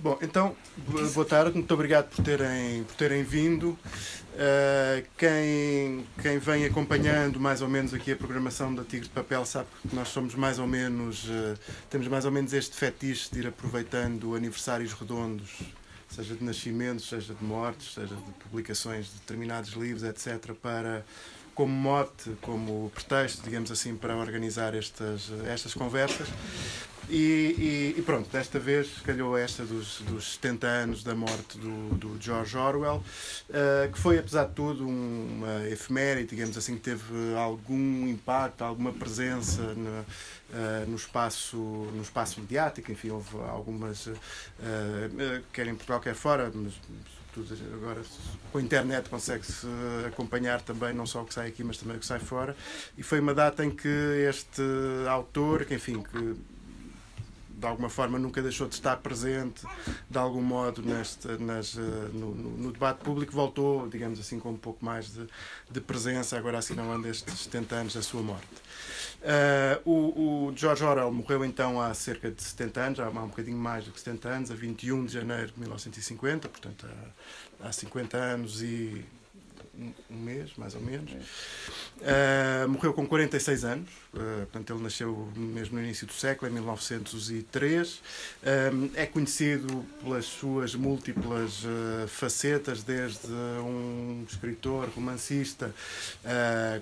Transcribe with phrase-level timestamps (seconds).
[0.00, 0.54] Bom, então,
[1.12, 3.70] boa tarde, muito obrigado por terem, por terem vindo.
[3.70, 9.44] Uh, quem, quem vem acompanhando mais ou menos aqui a programação da Tigre de Papel
[9.44, 11.58] sabe que nós somos mais ou menos, uh,
[11.90, 15.50] temos mais ou menos este fetiche de ir aproveitando aniversários redondos,
[16.08, 21.04] seja de nascimentos, seja de mortes, seja de publicações de determinados livros, etc., para
[21.56, 26.28] como mote, como pretexto, digamos assim, para organizar estas, estas conversas.
[27.10, 31.94] E, e, e, pronto, desta vez calhou esta dos, dos 70 anos da morte do,
[31.94, 32.96] do George Orwell,
[33.48, 38.92] uh, que foi, apesar de tudo, uma efeméride, digamos assim, que teve algum impacto, alguma
[38.92, 40.04] presença no, uh,
[40.86, 42.92] no, espaço, no espaço mediático.
[42.92, 44.14] Enfim, houve algumas, uh,
[45.50, 46.74] quer em Portugal, quer fora, mas
[47.72, 48.02] agora
[48.50, 49.66] com a internet consegue-se
[50.06, 52.54] acompanhar também não só o que sai aqui, mas também o que sai fora.
[52.98, 53.88] E foi uma data em que
[54.28, 54.62] este
[55.08, 56.36] autor, que enfim, que
[57.58, 59.66] de alguma forma nunca deixou de estar presente
[60.08, 61.80] de algum modo neste, nas, eh,
[62.12, 65.26] no, no, debate público, voltou, digamos assim, com um pouco mais de,
[65.70, 68.46] de presença, agora assinalando estes 70 anos da sua morte.
[69.18, 73.58] Uh, o, o, George Orwell morreu então há cerca de 70 anos, há um bocadinho
[73.58, 76.86] mais do que 70 anos, a 21 de janeiro de 1950, portanto
[77.60, 79.04] há, há 50 anos e
[80.10, 81.10] um mês, mais ou menos.
[81.12, 86.54] Uh, morreu com 46 anos, uh, portanto, ele nasceu mesmo no início do século, em
[86.54, 87.94] 1903.
[87.94, 88.00] Uh,
[88.94, 91.64] é conhecido pelas suas múltiplas
[92.08, 95.74] facetas, desde um escritor, romancista,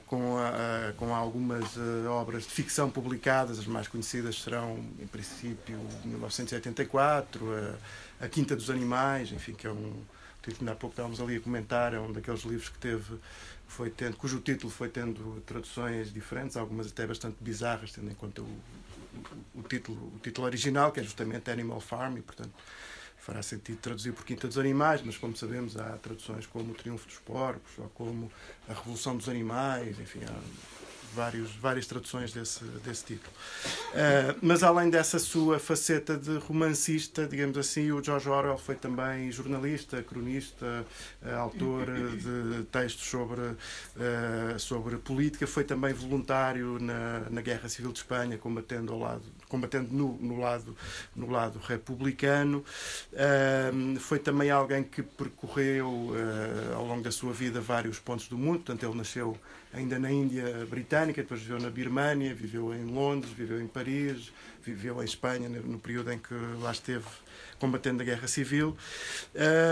[0.07, 0.37] com,
[0.97, 1.77] com algumas
[2.09, 7.77] obras de ficção publicadas, as mais conhecidas serão, em princípio, 1984,
[8.21, 9.93] A Quinta dos Animais, enfim, que é um
[10.47, 13.19] título, há pouco estávamos ali a comentar, é um daqueles livros que teve,
[13.67, 18.43] foi tendo, cujo título foi tendo traduções diferentes, algumas até bastante bizarras, tendo em conta
[18.43, 22.53] o, o, o título, o título original, que é justamente Animal Farm, e portanto
[23.19, 27.07] fará sentido traduzir por Quinta dos Animais, mas como sabemos há traduções como O Triunfo
[27.09, 28.31] dos Porcos, ou como
[28.69, 30.86] A Revolução dos Animais, enfim, há
[31.17, 33.33] vários, várias traduções desse, desse título.
[33.93, 39.33] Uh, mas além dessa sua faceta de romancista, digamos assim, o George Orwell foi também
[39.33, 40.85] jornalista, cronista,
[41.23, 47.93] uh, autor de textos sobre, uh, sobre política, foi também voluntário na, na Guerra Civil
[47.93, 50.77] de Espanha, combatendo, ao lado, combatendo no, no, lado,
[51.15, 52.63] no lado republicano.
[54.01, 56.13] foi também alguém que percorreu
[56.75, 59.39] ao longo da sua vida vários pontos do mundo, portanto, ele nasceu
[59.73, 64.33] ainda na Índia Britânica, depois viveu na Birmânia, viveu em Londres, viveu em Paris,
[64.67, 67.05] viveu em Espanha no período em que lá esteve
[67.59, 68.77] combatendo a guerra civil.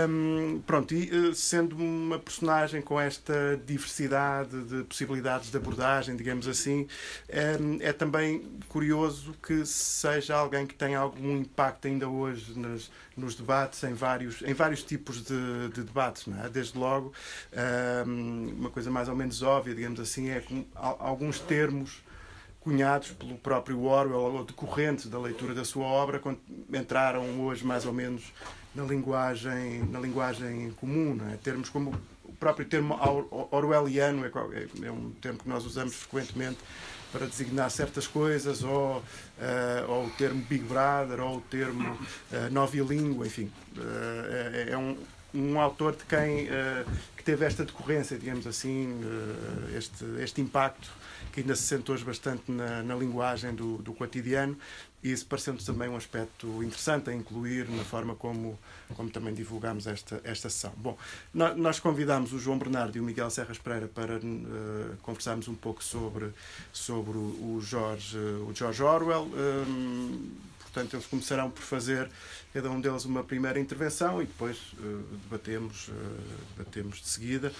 [0.09, 6.47] Um, pronto, e eh, sendo uma personagem com esta diversidade de possibilidades de abordagem, digamos
[6.47, 6.87] assim,
[7.29, 13.83] é, também curioso que seja alguém que tenha algum impacto ainda hoje nas, nos debates,
[13.83, 16.25] em vários, em vários tipos de, de debates.
[16.43, 16.49] É?
[16.49, 17.13] Desde logo,
[18.07, 22.03] um, uma coisa mais ou menos óbvia, digamos assim, é que alguns termos
[22.65, 26.19] cunhados pelo próprio Orwell ou decorrentes da leitura da sua obra,
[26.73, 28.33] entraram hoje mais ou menos
[28.73, 31.15] na linguagem, na linguagem comum.
[31.31, 31.37] É?
[31.37, 31.93] Termos como
[32.23, 32.97] o próprio termo
[33.51, 34.31] orwelliano é,
[34.83, 36.57] é, um termo que nós usamos frequentemente
[37.11, 39.03] para designar certas coisas, ou, uh,
[39.87, 43.49] ou o termo Big Brother, ou o termo uh, novilíngua, enfim.
[43.77, 43.81] Uh,
[44.53, 44.97] é, é um,
[45.33, 46.47] um autor de quem
[47.15, 48.99] que teve esta decorrência, digamos assim,
[49.77, 50.89] este, este impacto
[51.35, 54.57] que ainda se sente hoje bastante na, na linguagem do, do cotidiano
[55.03, 58.57] e isso pareceu-nos também um aspecto interessante a incluir na forma como,
[58.95, 60.73] como também divulgamos esta, esta sessão.
[60.77, 60.97] Bom,
[61.33, 65.83] nós convidámos o João Bernardo e o Miguel Serras Pereira para uh, conversarmos um pouco
[65.83, 66.33] sobre,
[66.73, 69.25] sobre o, Jorge, o George Orwell.
[69.25, 72.09] Um, portanto, eles começarão por fazer
[72.51, 75.91] cada um deles uma primeira intervenção e depois uh, debatemos, uh,
[76.57, 77.53] debatemos de seguida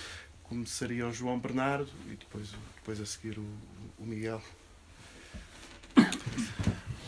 [0.47, 3.45] começaria o João Bernardo e depois, depois a seguir o,
[3.99, 4.41] o Miguel.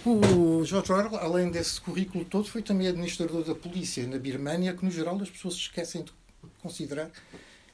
[0.06, 4.86] O George Orwell, além desse currículo todo, foi também administrador da polícia na Birmânia, que
[4.86, 6.12] no geral as pessoas esquecem de
[6.62, 7.12] considerar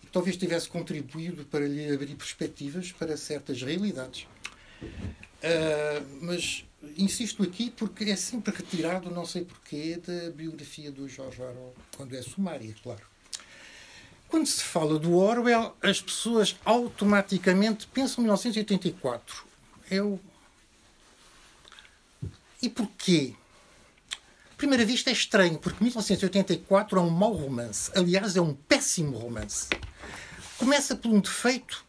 [0.02, 4.28] e que talvez tivesse contribuído para lhe abrir perspectivas para certas realidades.
[4.84, 6.66] Uh, mas
[6.98, 12.16] insisto aqui porque é sempre retirado, não sei porquê, da biografia do George Orwell, quando
[12.16, 13.13] é sumária, claro.
[14.34, 19.46] Quando se fala do Orwell, as pessoas automaticamente pensam em 1984.
[19.92, 20.20] É o...
[22.60, 23.36] E porquê?
[24.52, 27.92] À primeira vista é estranho, porque 1984 é um mau romance.
[27.94, 29.68] Aliás, é um péssimo romance.
[30.58, 31.86] Começa por um defeito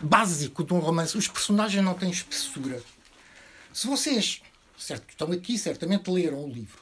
[0.00, 1.18] básico de um romance.
[1.18, 2.82] Os personagens não têm espessura.
[3.70, 4.40] Se vocês
[4.78, 6.81] certo, estão aqui, certamente leram o livro.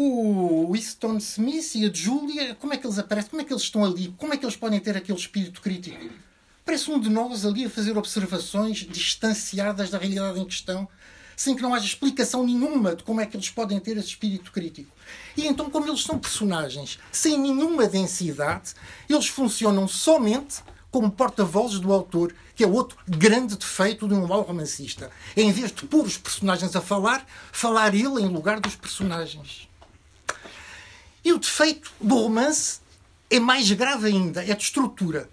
[0.00, 3.30] O Winston Smith e a Julia, como é que eles aparecem?
[3.30, 4.14] Como é que eles estão ali?
[4.16, 5.98] Como é que eles podem ter aquele espírito crítico?
[6.64, 10.86] Parece um de nós ali a fazer observações distanciadas da realidade em questão,
[11.36, 14.52] sem que não haja explicação nenhuma de como é que eles podem ter esse espírito
[14.52, 14.94] crítico.
[15.36, 18.74] E então, como eles são personagens sem nenhuma densidade,
[19.10, 20.62] eles funcionam somente
[20.92, 25.10] como porta-vozes do autor, que é outro grande defeito de um mau romancista.
[25.36, 29.67] Em vez de pôr os personagens a falar, falar ele em lugar dos personagens.
[31.24, 32.80] E o defeito do romance
[33.30, 35.28] é mais grave ainda, é de estrutura.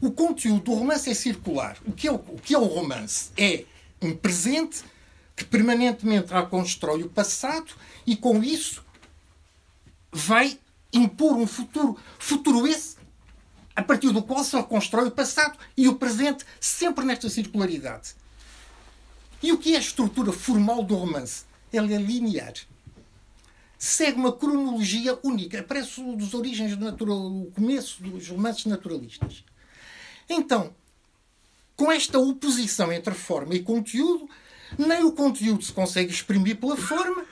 [0.00, 1.76] O conteúdo do romance é circular.
[1.86, 3.30] O que é o, o, que é o romance?
[3.36, 3.64] É
[4.02, 4.84] um presente
[5.36, 7.72] que permanentemente reconstrói o passado
[8.06, 8.84] e, com isso,
[10.12, 10.58] vai
[10.92, 11.98] impor um futuro.
[12.18, 12.96] Futuro esse
[13.76, 18.14] a partir do qual se reconstrói o passado e o presente, sempre nesta circularidade.
[19.42, 21.44] E o que é a estrutura formal do romance?
[21.72, 22.54] Ela é linear.
[23.84, 25.62] Segue uma cronologia única.
[25.62, 29.44] Parece o dos origens do natural, o começo dos romances naturalistas.
[30.26, 30.74] Então,
[31.76, 34.26] com esta oposição entre forma e conteúdo,
[34.78, 37.26] nem o conteúdo se consegue exprimir pela forma,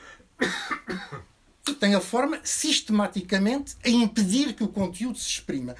[1.66, 5.75] e tem a forma sistematicamente a impedir que o conteúdo se exprima.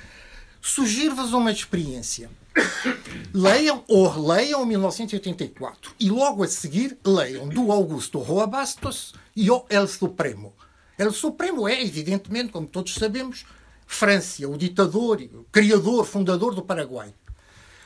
[0.58, 2.30] Sugiro-vos uma experiência.
[3.34, 9.66] Leiam ou releiam 1984 e logo a seguir leiam do Augusto Roa Bastos e o
[9.69, 10.54] El Supremo.
[11.02, 13.44] El Supremo é, evidentemente, como todos sabemos,
[13.84, 17.12] França, o ditador, o criador, fundador do Paraguai.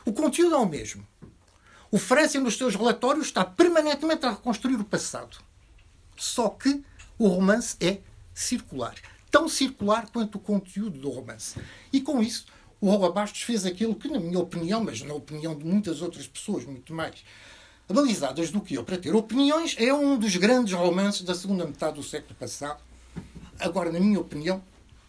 [0.04, 1.06] O conteúdo é o mesmo.
[1.90, 5.38] O França, nos seus relatórios, está permanentemente a reconstruir o passado.
[6.14, 6.84] Só que
[7.18, 8.00] o romance é
[8.34, 8.94] circular.
[9.30, 11.58] Tão circular quanto o conteúdo do romance.
[11.90, 12.44] E com isso,
[12.82, 16.26] o Rola Bastos fez aquilo que, na minha opinião, mas na opinião de muitas outras
[16.26, 17.24] pessoas, muito mais
[17.88, 21.96] balizadas do que eu para ter opiniões, é um dos grandes romances da segunda metade
[21.96, 22.84] do século passado.
[23.58, 24.62] Agora, na minha opinião,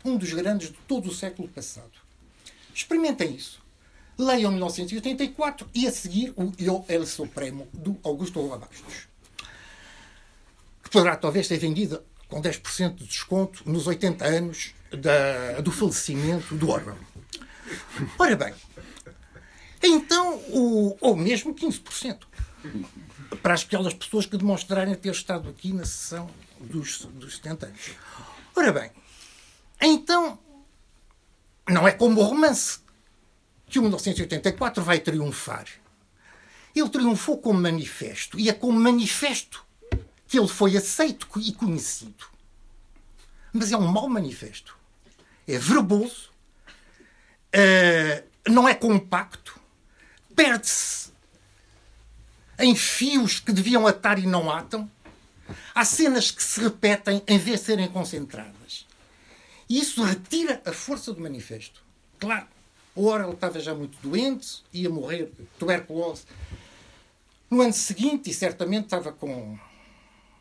[0.03, 1.91] um dos grandes de todo o século passado.
[2.73, 3.61] Experimentem isso.
[4.17, 9.07] Leiam 1984 e a seguir o Eu El Supremo, do Augusto Rola Bastos.
[10.83, 16.55] Que poderá talvez ser vendida com 10% de desconto nos 80 anos da, do falecimento
[16.55, 16.97] do Orwell.
[18.17, 18.53] Ora bem,
[19.81, 22.19] então, o, ou mesmo 15%,
[23.41, 26.29] para aquelas pessoas que demonstrarem ter estado aqui na sessão
[26.59, 27.91] dos, dos 70 anos.
[28.57, 28.91] Ora bem,
[29.79, 30.39] então,
[31.69, 32.79] não é como o romance
[33.67, 35.67] que o 1984 vai triunfar.
[36.75, 39.63] Ele triunfou como manifesto, e é como manifesto
[40.27, 42.25] que ele foi aceito e conhecido.
[43.53, 44.75] Mas é um mau manifesto.
[45.47, 46.31] É verboso,
[47.53, 49.61] uh, não é compacto,
[50.35, 51.11] perde-se
[52.57, 54.89] em fios que deviam atar e não atam.
[55.73, 58.85] Há cenas que se repetem em vez de serem concentradas.
[59.69, 61.83] E isso retira a força do manifesto.
[62.19, 62.47] Claro,
[62.95, 66.23] o Orwell estava já muito doente, ia morrer de tuberculose.
[67.49, 69.57] No ano seguinte, e certamente estava com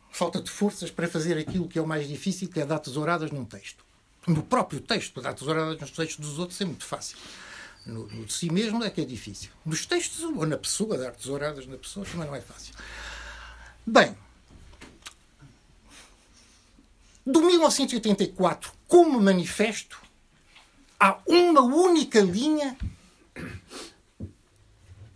[0.09, 3.31] falta de forças para fazer aquilo que é o mais difícil, que é dar tesouradas
[3.31, 3.87] num texto
[4.27, 7.17] no próprio texto, dar tesouradas nos textos dos outros é muito fácil.
[7.85, 9.49] No, no, de si mesmo é que é difícil.
[9.65, 12.75] Nos textos ou na pessoa, dar tesouradas na pessoa também não é fácil.
[13.85, 14.15] Bem,
[17.27, 20.01] do 1984 como manifesto,
[20.97, 22.77] há uma única linha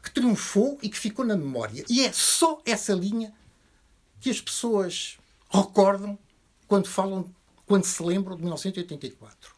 [0.04, 1.86] que triunfou e que ficou na memória.
[1.90, 3.34] E é só essa linha
[4.20, 5.18] que as pessoas
[5.50, 6.20] recordam
[6.68, 7.34] quando falam
[7.66, 9.56] quando se lembram de 1984.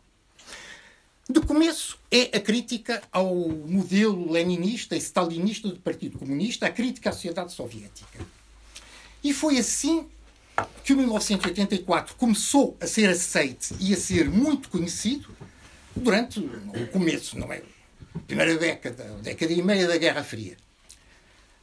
[1.27, 7.09] De começo é a crítica ao modelo leninista e stalinista do Partido Comunista, a crítica
[7.09, 8.23] à sociedade soviética.
[9.23, 10.07] E foi assim
[10.83, 15.29] que o 1984 começou a ser aceite e a ser muito conhecido
[15.95, 17.61] durante o começo, não é?
[18.27, 20.57] Primeira década, década e meia da Guerra Fria,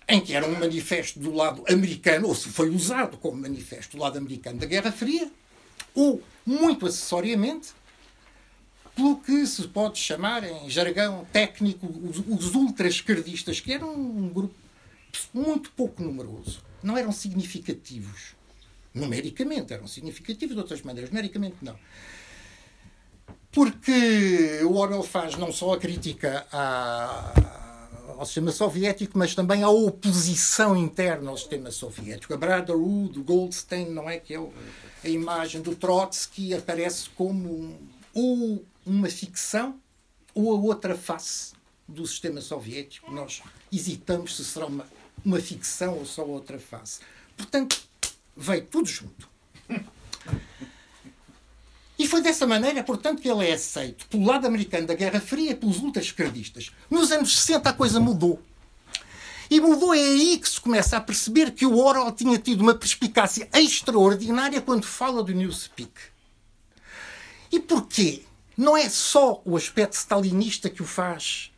[0.08, 4.02] em que era um manifesto do lado americano, ou se foi usado como manifesto do
[4.02, 5.30] lado americano da Guerra Fria,
[5.94, 7.68] ou, muito acessoriamente,
[8.94, 14.54] pelo que se pode chamar, em jargão técnico, os, os ultra-esquerdistas, que eram um grupo
[15.32, 16.62] muito pouco numeroso.
[16.82, 18.34] Não eram significativos.
[18.92, 21.10] Numericamente eram significativos, de outras maneiras.
[21.10, 21.76] Numericamente, não.
[23.52, 27.32] Porque o Orwell faz não só a crítica à,
[28.16, 32.34] ao sistema soviético, mas também à oposição interna ao sistema soviético.
[32.34, 34.38] A Brotherhood, o Goldstein, não é que é
[35.04, 37.76] a imagem do Trotsky aparece como
[38.14, 39.80] ou uma ficção
[40.34, 41.52] ou a outra face
[41.88, 43.10] do sistema soviético.
[43.10, 43.42] Nós
[43.72, 44.86] hesitamos se será uma,
[45.24, 47.00] uma ficção ou só outra face.
[47.36, 47.89] Portanto,
[48.40, 49.30] veio tudo junto.
[52.10, 55.54] foi dessa maneira, portanto, que ele é aceito pelo lado americano da Guerra Fria e
[55.54, 56.72] pelos ultra-esquerdistas.
[56.90, 58.42] Nos anos 60 a coisa mudou.
[59.48, 62.74] E mudou é aí que se começa a perceber que o Orwell tinha tido uma
[62.74, 65.92] perspicácia extraordinária quando fala do Newspeak.
[67.52, 68.24] E porquê?
[68.56, 71.52] Não é só o aspecto stalinista que o faz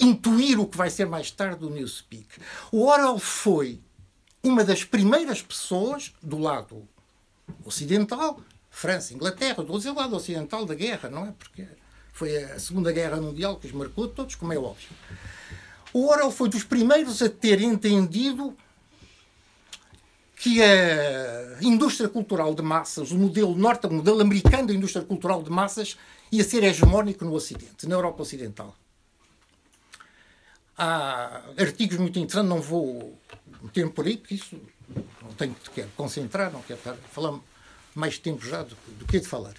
[0.00, 2.26] intuir o que vai ser mais tarde o Newspeak.
[2.72, 3.80] O Orwell foi
[4.48, 6.86] uma das primeiras pessoas do lado
[7.64, 8.40] ocidental,
[8.70, 11.34] França, Inglaterra, do outro lado ocidental da guerra, não é?
[11.38, 11.66] Porque
[12.12, 14.88] foi a Segunda Guerra Mundial que os marcou todos, como é óbvio.
[15.92, 18.56] O Orwell foi dos primeiros a ter entendido
[20.36, 25.42] que a indústria cultural de massas, o modelo norte, o modelo americano da indústria cultural
[25.42, 25.96] de massas,
[26.30, 28.74] ia ser hegemónico no Ocidente, na Europa Ocidental.
[30.76, 33.18] Há artigos muito interessantes, não vou
[33.62, 34.58] meter por aí, porque isso
[35.22, 37.42] não tenho que quero concentrar, não quero estar falando
[37.94, 39.54] mais tempo já do, do que de falar.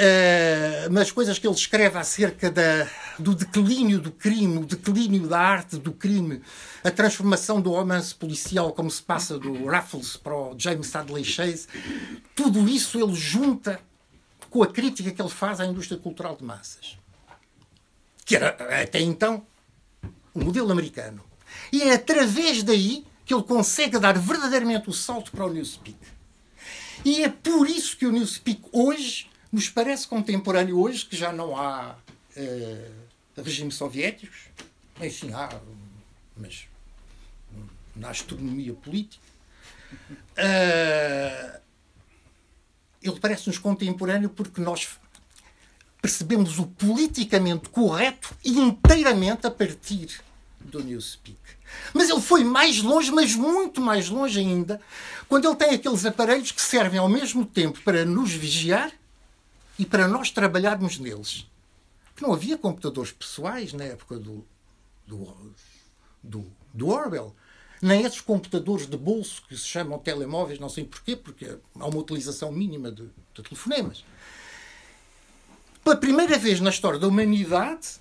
[0.00, 5.40] Uh, mas coisas que ele escreve acerca da, do declínio do crime, o declínio da
[5.40, 6.40] arte do crime,
[6.84, 11.66] a transformação do romance policial, como se passa do Raffles para o James Hadley Chase,
[12.36, 13.80] tudo isso ele junta
[14.48, 16.96] com a crítica que ele faz à indústria cultural de massas,
[18.24, 19.44] que era até então
[20.32, 21.27] o modelo americano.
[21.72, 25.98] E é através daí que ele consegue dar verdadeiramente o salto para o Newspeak.
[27.04, 31.56] E é por isso que o Newspeak hoje nos parece contemporâneo hoje que já não
[31.56, 31.96] há
[32.36, 34.36] uh, regimes soviéticos,
[35.00, 35.48] enfim, há,
[36.36, 36.66] mas
[37.94, 39.22] na astronomia política.
[39.92, 41.60] Uh,
[43.02, 44.98] ele parece-nos contemporâneo porque nós
[46.00, 50.20] percebemos o politicamente correto inteiramente a partir
[50.68, 51.38] do Newspeak.
[51.92, 54.80] Mas ele foi mais longe, mas muito mais longe ainda,
[55.28, 58.92] quando ele tem aqueles aparelhos que servem ao mesmo tempo para nos vigiar
[59.78, 61.46] e para nós trabalharmos neles.
[62.16, 64.44] Que não havia computadores pessoais na época do,
[65.06, 65.54] do,
[66.22, 67.34] do, do Orwell.
[67.80, 71.98] Nem esses computadores de bolso que se chamam telemóveis, não sei porquê, porque há uma
[71.98, 74.04] utilização mínima de, de telefonemas.
[75.84, 78.00] Pela primeira vez na história da humanidade,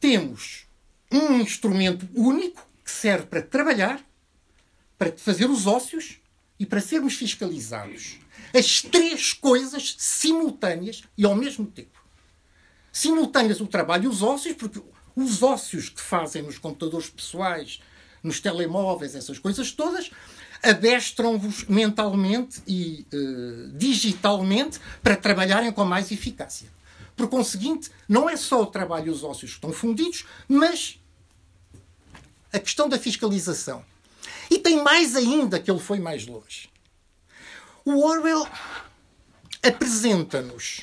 [0.00, 0.66] temos
[1.12, 4.00] um instrumento único que serve para trabalhar,
[4.98, 6.20] para fazer os ócios
[6.58, 8.22] e para sermos fiscalizados
[8.54, 12.02] as três coisas simultâneas e ao mesmo tempo.
[12.92, 14.80] Simultâneas o trabalho e os ócios, porque
[15.16, 17.80] os ócios que fazem nos computadores pessoais,
[18.22, 20.10] nos telemóveis, essas coisas todas,
[20.62, 26.70] adestram-vos mentalmente e uh, digitalmente para trabalharem com mais eficácia.
[27.16, 31.00] Por conseguinte, não é só o trabalho e os ócios que estão fundidos, mas
[32.52, 33.84] a questão da fiscalização.
[34.50, 36.68] E tem mais ainda que ele foi mais longe.
[37.84, 38.46] O Orwell
[39.62, 40.82] apresenta-nos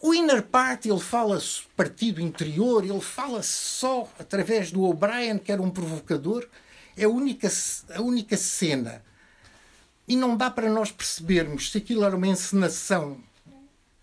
[0.00, 1.42] o Inner Party, ele fala
[1.76, 6.48] partido interior, ele fala só através do O'Brien, que era um provocador.
[6.96, 7.48] É a única,
[7.92, 9.02] a única cena.
[10.06, 13.20] E não dá para nós percebermos se aquilo era uma encenação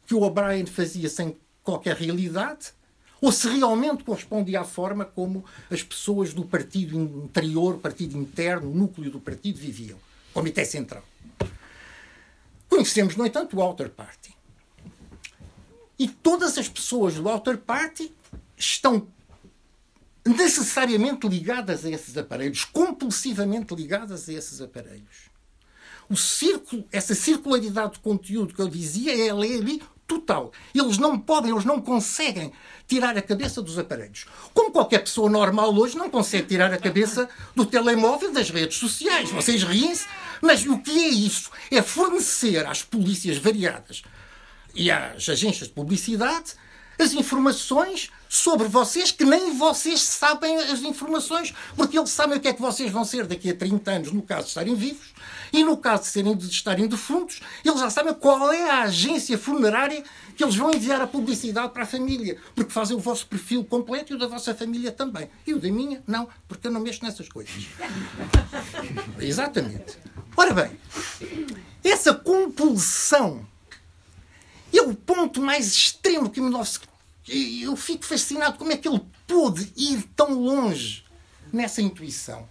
[0.06, 2.74] que o O'Brien fazia sem qualquer realidade
[3.22, 9.12] ou se realmente correspondia à forma como as pessoas do partido interior, partido interno, núcleo
[9.12, 9.98] do partido viviam.
[10.34, 11.04] Comitê Central.
[12.68, 14.36] Conhecemos, no entanto, o Outer Party.
[15.98, 18.14] E todas as pessoas do Outer Party
[18.58, 19.08] estão
[20.26, 25.30] necessariamente ligadas a esses aparelhos, compulsivamente ligadas a esses aparelhos.
[26.10, 30.52] O círculo, essa circularidade de conteúdo que eu dizia, ela é ali total.
[30.74, 32.52] Eles não podem, eles não conseguem
[32.88, 34.26] tirar a cabeça dos aparelhos.
[34.54, 39.32] Como qualquer pessoa normal hoje não consegue tirar a cabeça do telemóvel das redes sociais.
[39.32, 40.08] Vocês riem-se,
[40.42, 41.50] mas o que é isso?
[41.72, 44.04] É fornecer às polícias variadas
[44.74, 46.54] e às agências de publicidade
[47.00, 52.48] as informações sobre vocês que nem vocês sabem as informações, porque eles sabem o que
[52.48, 55.14] é que vocês vão ser daqui a 30 anos, no caso de estarem vivos,
[55.54, 59.38] e no caso de, serem, de estarem defuntos, eles já sabem qual é a agência
[59.38, 60.04] funerária
[60.36, 64.12] que eles vão enviar a publicidade para a família, porque fazem o vosso perfil completo
[64.12, 65.30] e o da vossa família também.
[65.48, 67.68] E o da minha, não, porque eu não mexo nessas coisas.
[69.20, 69.98] Exatamente.
[70.36, 70.72] Ora bem,
[71.82, 73.48] essa compulsão
[74.78, 76.40] é o ponto mais extremo que
[77.62, 81.04] eu fico fascinado como é que ele pôde ir tão longe
[81.52, 82.48] nessa intuição.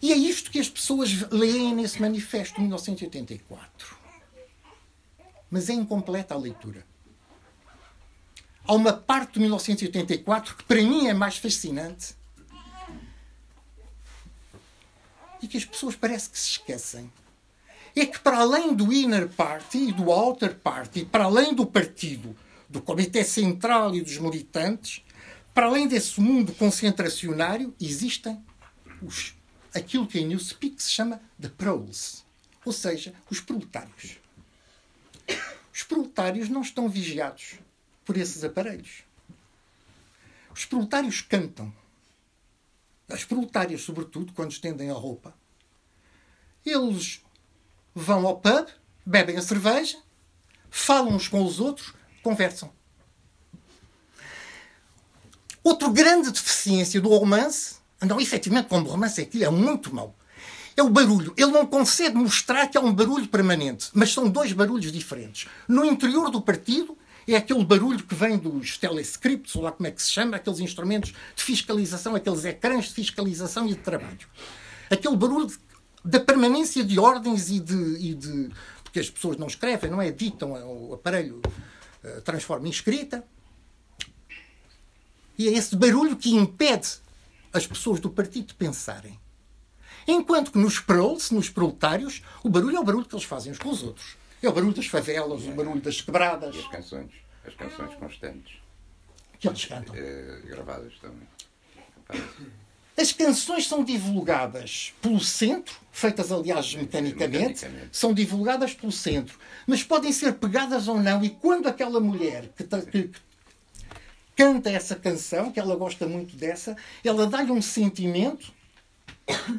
[0.00, 3.96] E é isto que as pessoas leem nesse manifesto de 1984.
[5.50, 6.84] Mas é incompleta a leitura.
[8.64, 12.16] Há uma parte de 1984 que para mim é mais fascinante
[15.40, 17.12] e que as pessoas parece que se esquecem.
[18.00, 22.34] É que para além do inner party e do outer party, para além do partido,
[22.68, 25.04] do comitê central e dos militantes,
[25.52, 28.42] para além desse mundo concentracionário, existem
[29.02, 29.34] os,
[29.74, 32.24] aquilo que em Newspeak se chama the proles,
[32.64, 34.18] ou seja, os proletários.
[35.72, 37.54] Os proletários não estão vigiados
[38.04, 39.04] por esses aparelhos.
[40.54, 41.72] Os proletários cantam.
[43.08, 45.34] As proletárias, sobretudo, quando estendem a roupa,
[46.64, 47.21] eles
[47.94, 48.66] vão ao pub,
[49.04, 49.98] bebem a cerveja,
[50.70, 52.70] falam uns com os outros, conversam.
[55.62, 60.16] Outra grande deficiência do romance, não, efetivamente, como romance é aquilo, é muito mau,
[60.76, 61.32] é o barulho.
[61.36, 65.48] Ele não consegue mostrar que há um barulho permanente, mas são dois barulhos diferentes.
[65.68, 69.90] No interior do partido é aquele barulho que vem dos telescripts, ou lá como é
[69.90, 74.26] que se chama, aqueles instrumentos de fiscalização, aqueles ecrãs de fiscalização e de trabalho.
[74.90, 75.46] Aquele barulho
[76.04, 78.50] da permanência de ordens e de, e de,
[78.82, 80.10] Porque as pessoas não escrevem, não é?
[80.10, 81.40] Ditam, o aparelho
[82.04, 83.24] uh, transforma em escrita.
[85.38, 87.00] E é esse barulho que impede
[87.52, 89.18] as pessoas do partido de pensarem.
[90.06, 93.58] Enquanto que nos proles, nos proletários, o barulho é o barulho que eles fazem uns
[93.58, 94.16] com os outros.
[94.42, 96.54] É o barulho das favelas, o barulho das quebradas.
[96.54, 97.12] E as canções,
[97.46, 98.56] as canções constantes.
[99.38, 99.94] Que eles cantam.
[99.94, 101.28] Eh, gravadas também.
[103.02, 110.12] As canções são divulgadas pelo centro, feitas aliás mecanicamente, são divulgadas pelo centro, mas podem
[110.12, 111.24] ser pegadas ou não.
[111.24, 113.10] E quando aquela mulher que, que,
[114.36, 118.52] canta essa canção, que ela gosta muito dessa, ela dá-lhe um sentimento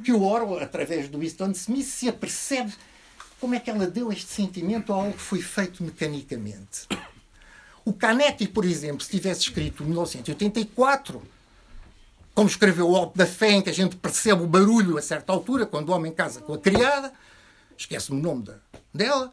[0.06, 2.74] que o Orwell, através do Winston Smith, se apercebe
[3.42, 6.88] como é que ela deu este sentimento a algo que foi feito mecanicamente.
[7.84, 11.33] O Canetti, por exemplo, se tivesse escrito em 1984,
[12.34, 15.32] como escreveu o Alto da Fé, em que a gente percebe o barulho a certa
[15.32, 17.14] altura, quando o homem casa com a criada,
[17.78, 18.46] esquece-me o nome
[18.94, 19.32] dela,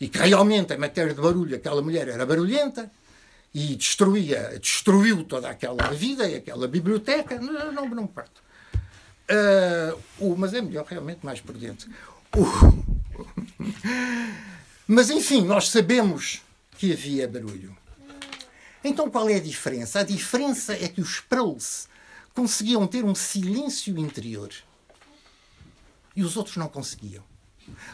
[0.00, 2.90] e que realmente, em matéria de barulho, aquela mulher era barulhenta
[3.54, 8.42] e destruía, destruiu toda aquela vida e aquela biblioteca, não, não, não parto.
[9.30, 11.88] Uh, mas é melhor, realmente, mais prudente.
[12.36, 12.44] O,
[14.86, 16.42] mas, enfim, nós sabemos
[16.76, 17.76] que havia barulho.
[18.82, 20.00] Então, qual é a diferença?
[20.00, 21.89] A diferença é que os Proles
[22.40, 24.48] conseguiam ter um silêncio interior.
[26.16, 27.22] E os outros não conseguiam.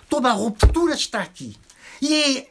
[0.08, 1.56] Toda a ruptura está aqui.
[2.00, 2.48] E é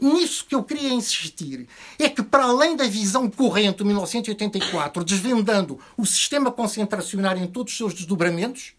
[0.00, 1.68] nisso que eu queria insistir.
[1.98, 7.74] É que, para além da visão corrente de 1984, desvendando o sistema concentracionário em todos
[7.74, 8.72] os seus desdobramentos,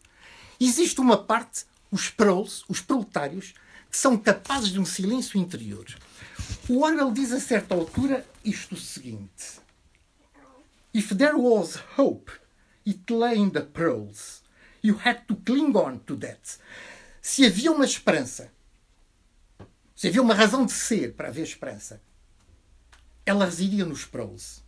[0.60, 3.54] existe uma parte, os proles, os proletários,
[3.92, 5.86] que são capazes de um silêncio interior.
[6.68, 9.63] O Orwell diz a certa altura isto seguinte
[10.94, 12.32] If there was hope,
[12.86, 14.44] it lay in the pearls.
[14.82, 16.58] You had to cling on to that.
[17.22, 18.52] Se havia uma esperança,
[19.96, 22.02] se havia uma razão de ser para haver esperança,
[23.26, 24.62] ela residia nos pearls,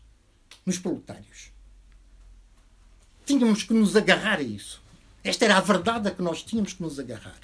[0.65, 1.51] nos proletários.
[3.25, 4.81] Tínhamos que nos agarrar a isso.
[5.23, 7.39] Esta era a verdade a que nós tínhamos que nos agarrar.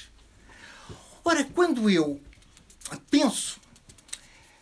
[1.23, 2.21] Ora, quando eu
[3.09, 3.59] penso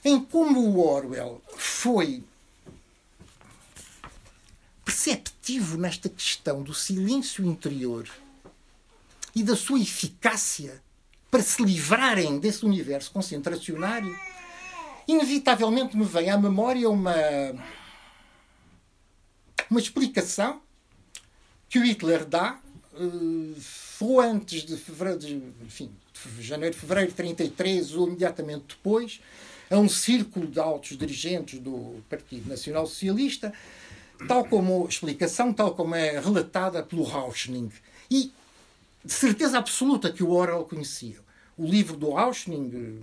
[0.04, 2.24] em como o Orwell foi
[5.00, 8.10] perceptivo nesta questão do silêncio interior
[9.34, 10.84] e da sua eficácia
[11.32, 14.14] para se livrarem desse universo concentracionário,
[15.08, 17.16] inevitavelmente me vem à memória uma,
[19.70, 20.62] uma explicação
[21.70, 22.60] que o Hitler dá
[22.94, 25.92] uh, antes de fevereiro de, enfim,
[26.26, 29.22] de janeiro, fevereiro de 33 ou imediatamente depois,
[29.70, 33.54] a um círculo de altos dirigentes do Partido Nacional Socialista,
[34.28, 37.72] tal como explicação, tal como é relatada pelo Rauschning.
[38.10, 38.32] E
[39.04, 41.18] de certeza absoluta que o Orwell conhecia.
[41.58, 43.02] O livro do Rauschning,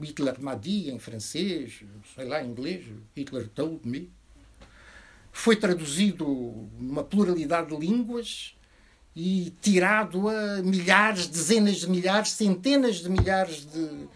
[0.00, 1.80] Hitler m'a dit, em francês,
[2.14, 2.84] sei lá, em inglês,
[3.16, 4.10] Hitler told me,
[5.32, 8.54] foi traduzido numa pluralidade de línguas
[9.14, 14.08] e tirado a milhares, dezenas de milhares, centenas de milhares de,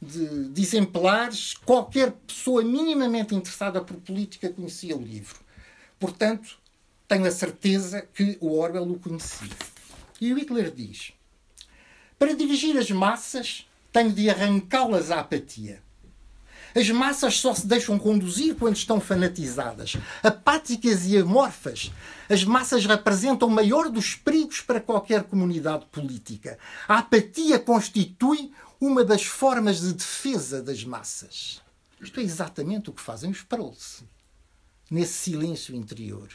[0.00, 1.54] de, de exemplares.
[1.54, 5.43] Qualquer pessoa minimamente interessada por política conhecia o livro.
[5.98, 6.58] Portanto,
[7.06, 9.50] tenho a certeza que o Orwell o conhecia.
[10.20, 11.12] E o Hitler diz:
[12.18, 15.82] Para dirigir as massas, tenho de arrancá-las à apatia.
[16.74, 19.96] As massas só se deixam conduzir quando estão fanatizadas.
[20.20, 21.92] Apáticas e amorfas,
[22.28, 26.58] as massas representam o maior dos perigos para qualquer comunidade política.
[26.88, 31.62] A apatia constitui uma das formas de defesa das massas.
[32.00, 34.02] Isto é exatamente o que fazem os Proles
[34.90, 36.28] nesse silêncio interior.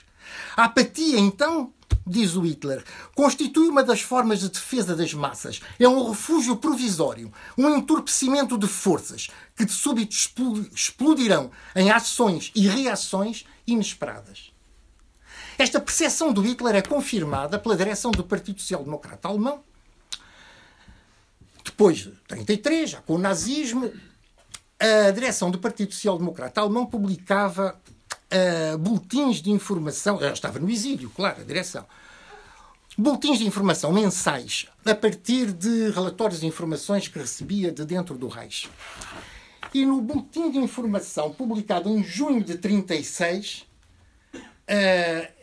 [0.55, 1.73] A apatia, então,
[2.05, 2.83] diz o Hitler,
[3.15, 5.61] constitui uma das formas de defesa das massas.
[5.79, 10.15] É um refúgio provisório, um entorpecimento de forças que de súbito
[10.73, 14.51] explodirão em ações e reações inesperadas.
[15.57, 19.61] Esta percepção do Hitler é confirmada pela direção do Partido Social Democrata Alemão.
[21.65, 23.91] Depois de 33, já com o nazismo,
[24.79, 27.79] a direção do Partido Social Democrata Alemão publicava
[28.33, 31.85] uh, boletins de informação, já estava no exílio, claro, a direção,
[32.97, 38.27] boletins de informação mensais a partir de relatórios e informações que recebia de dentro do
[38.27, 38.69] Reich.
[39.73, 43.67] E no boletim de informação publicado em junho de 36,
[44.67, 45.39] uh,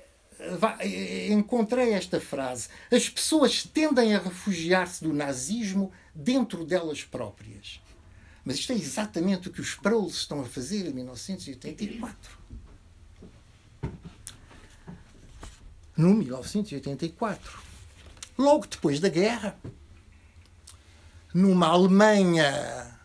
[1.31, 7.81] encontrei esta frase: As pessoas tendem a refugiar-se do nazismo dentro delas próprias.
[8.45, 12.36] Mas isto é exatamente o que os Proles estão a fazer em 1984.
[15.97, 17.59] No 1984.
[18.37, 19.59] Logo depois da guerra,
[21.33, 22.97] numa Alemanha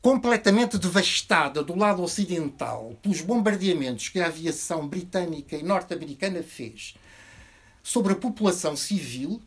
[0.00, 6.94] completamente devastada do lado ocidental pelos bombardeamentos que a aviação britânica e norte-americana fez
[7.82, 9.40] sobre a população civil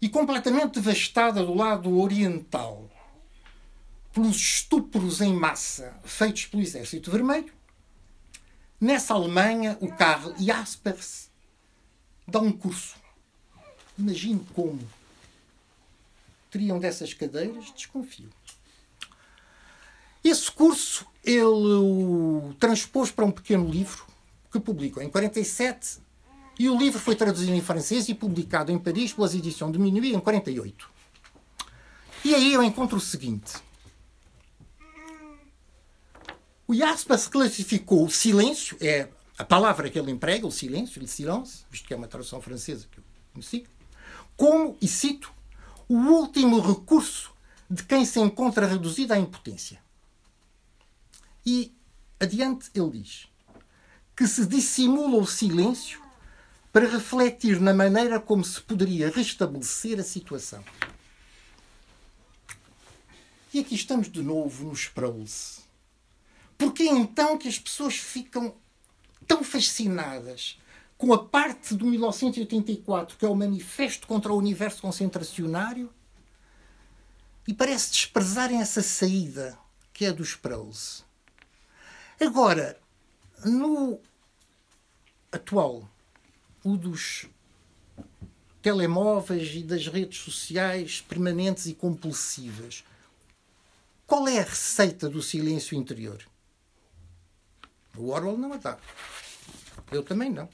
[0.00, 2.90] e completamente devastada do lado oriental
[4.12, 7.52] pelos estupros em massa feitos pelo Exército Vermelho,
[8.82, 11.30] Nessa Alemanha, o Karl Jaspers
[12.26, 12.96] dá um curso.
[13.96, 14.80] Imagino como.
[16.50, 17.72] Teriam dessas cadeiras?
[17.76, 18.28] Desconfio.
[20.24, 24.04] Esse curso ele o transpôs para um pequeno livro
[24.50, 26.00] que publicou em 47
[26.58, 30.12] e o livro foi traduzido em francês e publicado em Paris pelas edições de Minuit
[30.12, 30.90] em 48.
[32.24, 33.62] E aí eu encontro o seguinte.
[36.66, 41.64] O Jaspers classificou o silêncio, é a palavra que ele emprega, o silêncio, o silence,
[41.70, 43.66] visto que é uma tradução francesa que eu conheci,
[44.36, 45.32] como, e cito,
[45.88, 47.32] o último recurso
[47.68, 49.82] de quem se encontra reduzido à impotência.
[51.44, 51.74] E
[52.20, 53.26] adiante ele diz
[54.16, 56.00] que se dissimula o silêncio
[56.72, 60.64] para refletir na maneira como se poderia restabelecer a situação.
[63.52, 64.86] E aqui estamos de novo nos
[66.62, 68.54] Porquê então que as pessoas ficam
[69.26, 70.60] tão fascinadas
[70.96, 75.92] com a parte do 1984, que é o manifesto contra o universo concentracionário,
[77.48, 79.58] e parece desprezarem essa saída
[79.92, 81.02] que é dos Prose.
[82.20, 82.78] Agora,
[83.44, 83.98] no
[85.32, 85.90] atual,
[86.62, 87.26] o dos
[88.62, 92.84] telemóveis e das redes sociais permanentes e compulsivas,
[94.06, 96.30] qual é a receita do silêncio interior?
[97.96, 98.78] O Orwell não a dá.
[99.90, 100.48] Eu também não.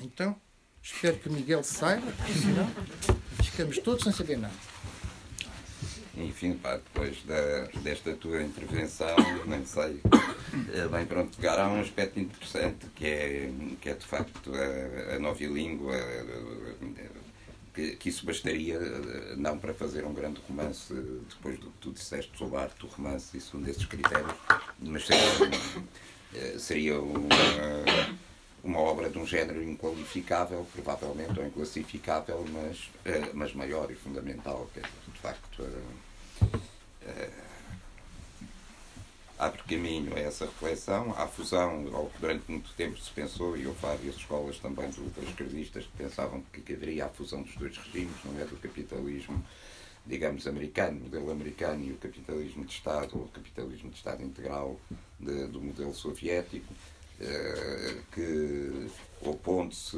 [0.00, 0.34] Então,
[0.82, 2.68] espero que o Miguel saiba, porque senão
[3.42, 4.54] ficamos todos sem saber nada.
[6.16, 9.16] Enfim, pá, depois da, desta tua intervenção,
[9.46, 10.00] nem sei.
[10.74, 15.16] Eh, bem, pronto, pegar há um aspecto interessante que é, que é de facto a,
[15.16, 15.94] a nova língua,
[17.72, 18.78] que, que, isso bastaria
[19.38, 20.92] não para fazer um grande romance,
[21.30, 24.34] depois do que tu disseste sobre arte do romance, isso um desses critérios,
[24.78, 25.82] mas seria eh,
[26.58, 27.26] seria uma,
[28.62, 34.68] uma obra de um género inqualificável, provavelmente, ou inclassificável, mas, eh, mas maior e fundamental.
[34.72, 35.66] Que, de facto,
[37.02, 37.30] eh,
[39.38, 43.66] abre caminho a essa reflexão, à fusão, ao que durante muito tempo se pensou, e
[43.66, 48.16] houve várias escolas também de esquerdistas que pensavam que haveria a fusão dos dois regimes,
[48.24, 48.44] não é?
[48.44, 49.44] Do capitalismo
[50.06, 54.80] digamos, americano, modelo americano e o capitalismo de Estado, ou o capitalismo de Estado integral
[55.18, 56.72] de, do modelo soviético,
[57.20, 58.88] eh, que
[59.20, 59.96] opondo-se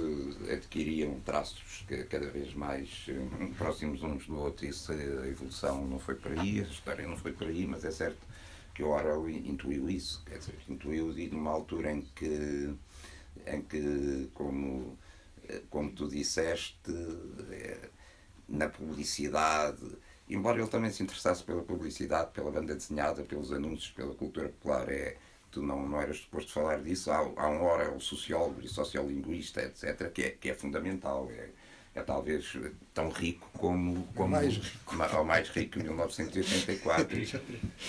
[0.52, 3.14] adquiriam traços cada vez mais eh,
[3.56, 4.66] próximos uns do outro.
[4.66, 7.90] Isso, a evolução não foi para aí, a história não foi para aí, mas é
[7.90, 8.18] certo
[8.74, 12.74] que o Orwell intuiu isso, quer dizer, intuiu e numa altura em que,
[13.46, 14.98] em que como,
[15.48, 16.76] eh, como tu disseste,
[18.48, 19.84] na publicidade,
[20.28, 24.88] embora ele também se interessasse pela publicidade, pela banda desenhada, pelos anúncios, pela cultura popular,
[24.88, 25.16] é,
[25.50, 29.62] tu não, não eras suposto falar disso, há, há um hora o sociólogo e sociolinguista,
[29.62, 31.48] etc., que é, que é fundamental, é,
[31.94, 32.56] é talvez
[32.92, 35.16] tão rico como, como mais rico.
[35.16, 37.40] ou mais rico em 1984.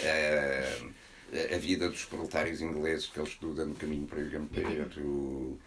[0.04, 0.80] é,
[1.54, 5.60] a vida dos proletários ingleses que ele estuda no caminho para o Gampeiro,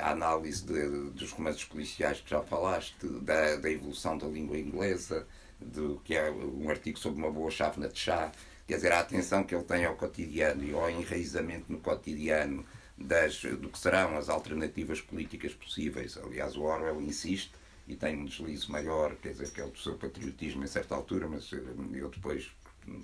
[0.00, 5.26] a análise de, dos romances policiais que já falaste, da, da evolução da língua inglesa,
[5.60, 8.32] do, que é um artigo sobre uma boa chávena de chá,
[8.66, 12.64] quer dizer, a atenção que ele tem ao cotidiano e ao enraizamento no cotidiano
[12.96, 16.16] das, do que serão as alternativas políticas possíveis.
[16.16, 17.52] Aliás, o Orwell insiste
[17.88, 20.94] e tem um deslize maior, quer dizer, que é o do seu patriotismo em certa
[20.94, 21.58] altura, mas eh,
[21.94, 22.50] eu depois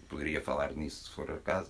[0.08, 1.68] poderia falar nisso se for o caso,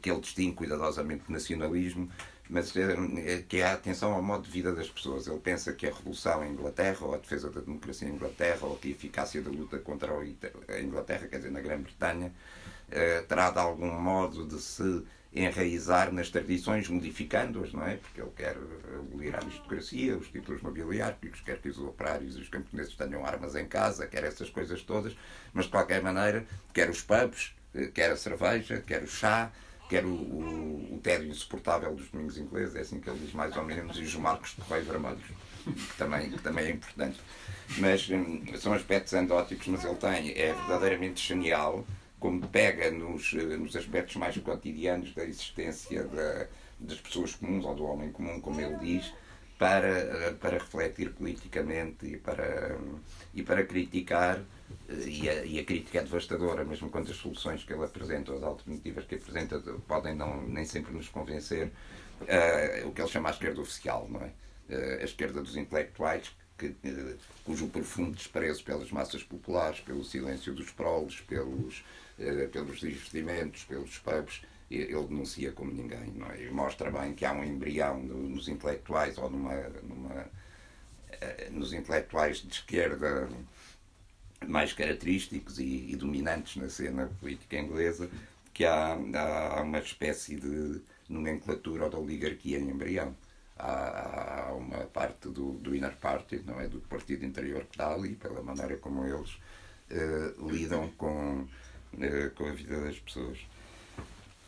[0.00, 2.10] que ele distingue cuidadosamente nacionalismo,
[2.52, 5.26] mas é, que é a atenção ao modo de vida das pessoas.
[5.26, 8.78] Ele pensa que a revolução em Inglaterra, ou a defesa da democracia em Inglaterra, ou
[8.82, 12.30] a eficácia da luta contra a Inglaterra, quer dizer, na Grã-Bretanha,
[12.90, 15.02] eh, terá de algum modo de se
[15.34, 17.96] enraizar nas tradições, modificando-as, não é?
[17.96, 18.54] Porque ele quer
[18.98, 23.56] abolir a aristocracia, os títulos nobiliárquicos, quer que os operários e os camponeses tenham armas
[23.56, 25.16] em casa, quer essas coisas todas,
[25.54, 29.50] mas de qualquer maneira, quer os pubs, eh, quer a cerveja, quer o chá,
[29.92, 33.54] quer o, o, o tédio insuportável dos domingos ingleses, é assim que ele diz mais
[33.54, 35.22] ou menos, e os marcos de correio vermelhos,
[35.64, 37.20] que também, que também é importante.
[37.76, 41.84] Mas hum, são aspectos andóticos, mas ele tem, é verdadeiramente genial
[42.18, 46.46] como pega nos, eh, nos aspectos mais cotidianos da existência da,
[46.80, 49.12] das pessoas comuns ou do homem comum, como ele diz,
[49.58, 52.78] para, eh, para refletir politicamente e para,
[53.34, 54.40] e para criticar.
[54.88, 58.42] E a, e a crítica é devastadora, mesmo quando as soluções que ele apresenta, as
[58.42, 61.70] alternativas que apresenta, podem não, nem sempre nos convencer.
[62.22, 64.32] Uh, o que ele chama a esquerda oficial, não é?
[64.68, 70.54] Uh, a esquerda dos intelectuais, que, uh, cujo profundo desprezo pelas massas populares, pelo silêncio
[70.54, 71.84] dos proles, pelos,
[72.52, 76.12] pelos divertimentos, pelos pubs, ele denuncia como ninguém.
[76.14, 76.44] Não é?
[76.44, 80.30] E mostra bem que há um embrião nos intelectuais ou numa, numa,
[81.50, 83.28] nos intelectuais de esquerda
[84.48, 88.08] mais característicos e, e, dominantes na cena política inglesa,
[88.52, 93.14] que há, há uma espécie de nomenclatura ou de oligarquia em embrião.
[93.58, 96.68] Há, há uma parte do, do inner party, não é?
[96.68, 99.30] do partido interior que está ali, pela maneira como eles
[99.90, 101.46] uh, lidam com
[102.00, 103.38] eh, com a vida das pessoas.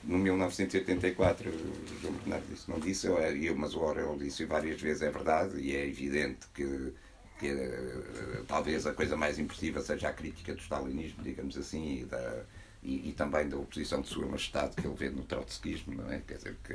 [0.02, 5.02] No 1984, o João Bernardo disse, não disse, eu, mas o Orwell disse várias vezes,
[5.02, 6.92] é verdade, e é evidente que,
[7.38, 12.04] que uh, talvez a coisa mais impressiva seja a crítica do stalinismo, digamos assim, e,
[12.04, 12.42] da,
[12.82, 16.22] e, e, também da oposição de Sua Majestade que ele vê no trotskismo, não é?
[16.26, 16.74] Quer dizer, que,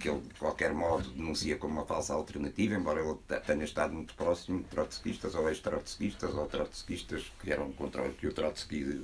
[0.00, 4.14] que ele, de qualquer modo, denuncia como uma falsa alternativa, embora ele tenha estado muito
[4.14, 9.02] próximo de trotskistas ou ex-trotskistas ou trotskistas que eram contra o que o Trotsky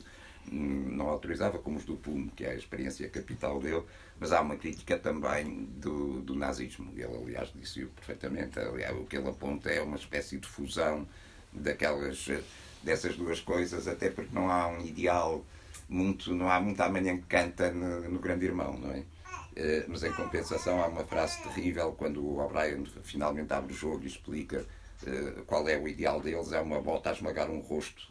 [0.51, 3.83] não autorizava, como os do PUM, que é a experiência capital dele,
[4.19, 6.93] mas há uma crítica também do, do nazismo.
[6.97, 8.59] Ele, aliás, disse-o perfeitamente.
[8.59, 11.07] Aliás, o que ele aponta é uma espécie de fusão
[11.53, 12.29] daquelas,
[12.83, 15.45] dessas duas coisas, até porque não há um ideal
[15.89, 19.05] muito, não há muita amanhã que canta no, no Grande Irmão, não é?
[19.55, 24.03] Eh, mas em compensação há uma frase terrível quando o O'Brien finalmente abre o jogo
[24.05, 24.65] e explica
[25.03, 28.09] uh, qual é o ideal deles, é uma bota a esmagar um rosto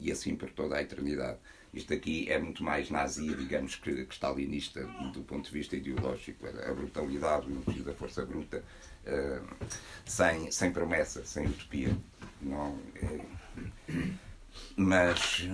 [0.00, 1.38] e assim por toda a eternidade.
[1.74, 4.82] Isto aqui é muito mais nazi, digamos, que, que stalinista
[5.12, 6.46] do ponto de vista ideológico.
[6.46, 8.62] A brutalidade, o elogio da força bruta,
[9.06, 9.66] uh,
[10.04, 11.96] sem, sem promessa, sem utopia.
[12.40, 13.20] Não, é...
[14.76, 15.48] Mas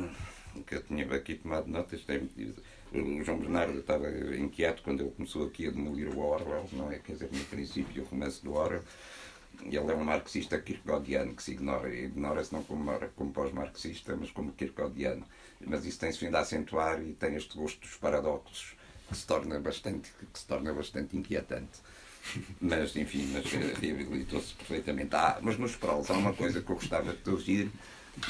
[0.54, 2.28] o que eu tinha aqui tomado notas tem
[2.92, 6.98] o João Bernardo estava inquieto quando ele começou aqui a demolir o Orwell, não é?
[6.98, 8.83] Quer dizer, no princípio, o romance do Orwell
[9.64, 14.52] ele é um marxista kierkegaardiano que se ignora, ignora-se não como, como pós-marxista, mas como
[14.52, 15.24] kierkegaardiano.
[15.66, 18.75] Mas isso tem-se vindo a acentuar e tem este gosto dos paradoxos
[19.09, 21.81] que se torna bastante, que se torna bastante inquietante.
[22.61, 25.16] Mas, enfim, mas eh, reabilitou-se perfeitamente.
[25.16, 27.70] Ah, mas nos prolos há uma coisa que eu gostava de te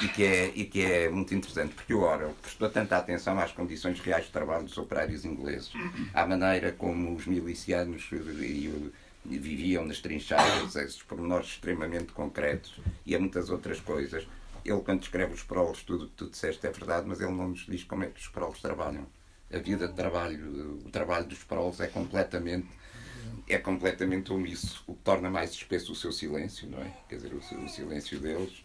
[0.01, 3.51] e que, é, e que é muito interessante, porque o Orwell prestou tanta atenção às
[3.51, 5.71] condições reais de trabalho dos operários ingleses,
[6.13, 8.91] à maneira como os milicianos e o,
[9.25, 14.25] viviam nas trincheiras, esses pormenores extremamente concretos e a muitas outras coisas.
[14.63, 17.65] Ele, quando escreve os prolos, tudo que tu disseste é verdade, mas ele não nos
[17.65, 19.07] diz como é que os prolos trabalham.
[19.51, 22.67] A vida de trabalho, o trabalho dos prolos é completamente
[23.47, 26.93] é completamente omisso, o que torna mais espesso o seu silêncio, não é?
[27.09, 28.63] Quer dizer, o, o silêncio deles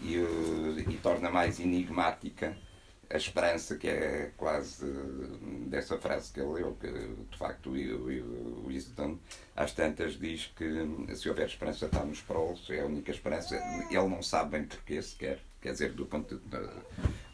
[0.00, 2.56] e, e torna mais enigmática
[3.10, 4.84] a esperança, que é quase
[5.66, 9.18] dessa frase que ele leu, que de facto o Winston
[9.56, 13.56] às tantas diz que se houver esperança está nos prolos, é a única esperança.
[13.90, 16.58] Ele não sabe bem porquê sequer, quer dizer, do ponto de,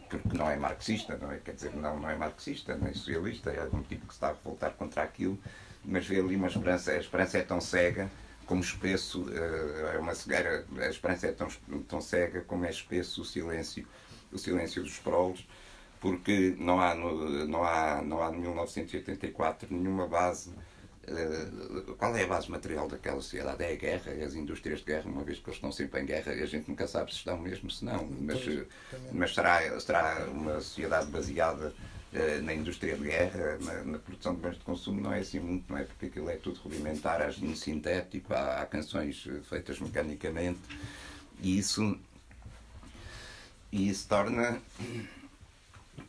[0.08, 1.38] porque não é marxista, não é?
[1.38, 4.74] Quer dizer, não, não é marxista, nem socialista, é um tipo que está a revoltar
[4.74, 5.38] contra aquilo,
[5.84, 8.08] mas vê ali uma esperança, a esperança é tão cega
[8.46, 11.48] como espesso, eh, é uma cegueira, a esperança é tão,
[11.88, 13.86] tão cega como é espesso o silêncio,
[14.30, 15.46] o silêncio dos prolos
[16.04, 20.50] porque não há no, não há, não há no 1984 nenhuma base.
[20.50, 23.64] Uh, qual é a base material daquela sociedade?
[23.64, 26.04] É a guerra, é as indústrias de guerra, uma vez que eles estão sempre em
[26.04, 28.06] guerra, a gente nunca sabe se estão mesmo, se não.
[28.20, 28.40] Mas,
[29.12, 31.72] mas será, será uma sociedade baseada
[32.12, 35.40] eh, na indústria de guerra, na, na, produção de bens de consumo, não é assim
[35.40, 35.84] muito, não é?
[35.84, 40.60] Porque aquilo é tudo rudimentar, há gene sintético, há, há canções eh, feitas mecanicamente
[41.40, 41.98] e isso,
[43.72, 44.60] e isso torna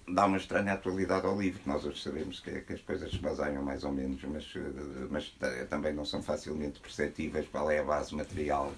[0.07, 1.61] dá uma estranha atualidade ao livro.
[1.65, 5.35] Nós hoje sabemos que, que as coisas se baseiam mais ou menos, mas, eh, mas
[5.69, 8.73] também não são facilmente perceptíveis qual é a base material,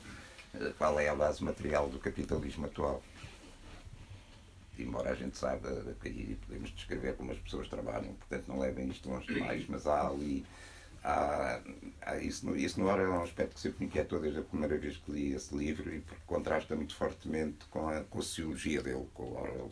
[0.78, 3.02] qual é a base material do capitalismo atual
[4.80, 5.70] embora a gente saiba
[6.02, 10.08] que podemos descrever como as pessoas trabalham, portanto não levem isto longe demais, mas há
[10.08, 10.46] ali.
[11.04, 11.62] Há,
[12.02, 14.78] há isso, isso no Orwell é um aspecto que sempre me inquietou desde a primeira
[14.78, 18.82] vez que li esse livro e porque contrasta muito fortemente com a, com a sociologia
[18.82, 19.70] dele, com o Orwell,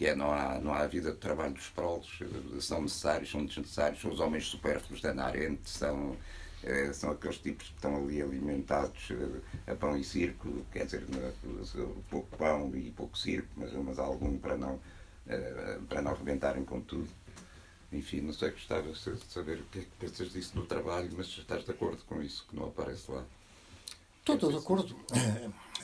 [0.00, 2.20] que é não há, não há vida de trabalho dos prolos,
[2.58, 6.16] são necessários, são desnecessários, são os homens supérfluos da Arendt, são
[6.64, 11.04] é, são aqueles tipos que estão ali alimentados eh, a pão e circo, quer dizer,
[12.08, 14.80] pouco pão e pouco circo, mas, mas algum para não,
[15.26, 17.08] eh, para não rebentarem com tudo.
[17.92, 21.26] Enfim, não sei, gostava de saber o que é que pensas disso no trabalho, mas
[21.26, 23.22] estás de acordo com isso, que não aparece lá?
[24.20, 24.96] Estou de acordo.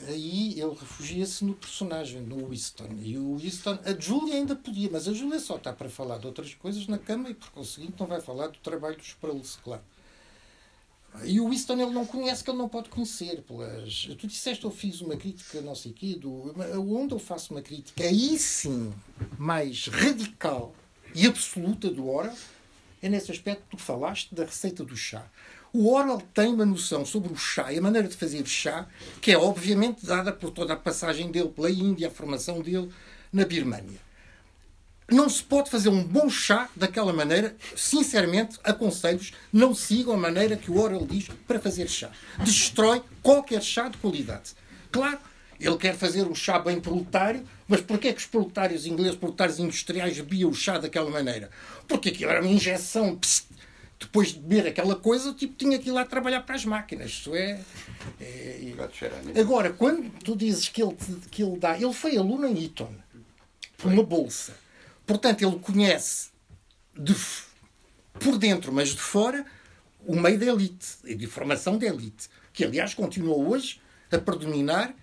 [0.07, 2.89] Aí ele refugia-se no personagem, no Winston.
[3.01, 6.27] E o Winston, a Julia ainda podia, mas a Julia só está para falar de
[6.27, 9.81] outras coisas na cama e, por conseguinte, não vai falar do trabalho dos Sproles, claro.
[11.23, 13.41] E o Winston ele não conhece que ele não pode conhecer.
[13.41, 14.07] Pelas...
[14.19, 16.53] Tu disseste eu fiz uma crítica, não sei quê, do...
[16.79, 18.93] onde eu faço uma crítica, aí sim,
[19.37, 20.75] mais radical
[21.15, 22.35] e absoluta do Orwell,
[23.01, 25.25] é nesse aspecto que tu falaste da receita do chá.
[25.73, 28.87] O Orwell tem uma noção sobre o chá e a maneira de fazer chá,
[29.21, 32.89] que é obviamente dada por toda a passagem dele pela Índia, a formação dele
[33.31, 33.99] na Birmânia.
[35.09, 37.55] Não se pode fazer um bom chá daquela maneira.
[37.75, 42.11] Sinceramente, aconselho-vos, não sigam a maneira que o Orwell diz para fazer chá.
[42.39, 44.51] Destrói qualquer chá de qualidade.
[44.91, 45.19] Claro,
[45.59, 49.59] ele quer fazer um chá bem proletário, mas porquê é que os proletários ingleses, proletários
[49.59, 51.49] industriais, bebiam o chá daquela maneira?
[51.87, 53.15] Porque aquilo era uma injeção.
[53.17, 53.47] Psst,
[53.99, 57.09] depois de beber aquela coisa, tipo, tinha que ir lá trabalhar para as máquinas.
[57.09, 57.59] Isso é.
[58.21, 58.73] é...
[59.39, 60.95] Agora, quando tu dizes que ele,
[61.31, 61.75] que ele dá.
[61.75, 62.93] Ele foi aluno em Eton,
[63.75, 64.55] por uma bolsa.
[65.05, 66.29] Portanto, ele conhece
[66.95, 67.15] de,
[68.19, 69.45] por dentro, mas de fora,
[70.05, 74.93] o meio da elite de formação da elite, que aliás continua hoje a predominar.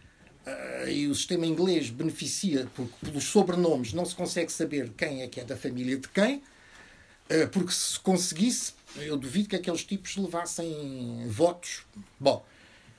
[0.46, 5.26] Uh, e o sistema inglês beneficia, porque pelos sobrenomes não se consegue saber quem é
[5.26, 10.16] que é da família de quem, uh, porque se conseguisse, eu duvido que aqueles tipos
[10.16, 11.86] levassem votos.
[12.20, 12.44] Bom,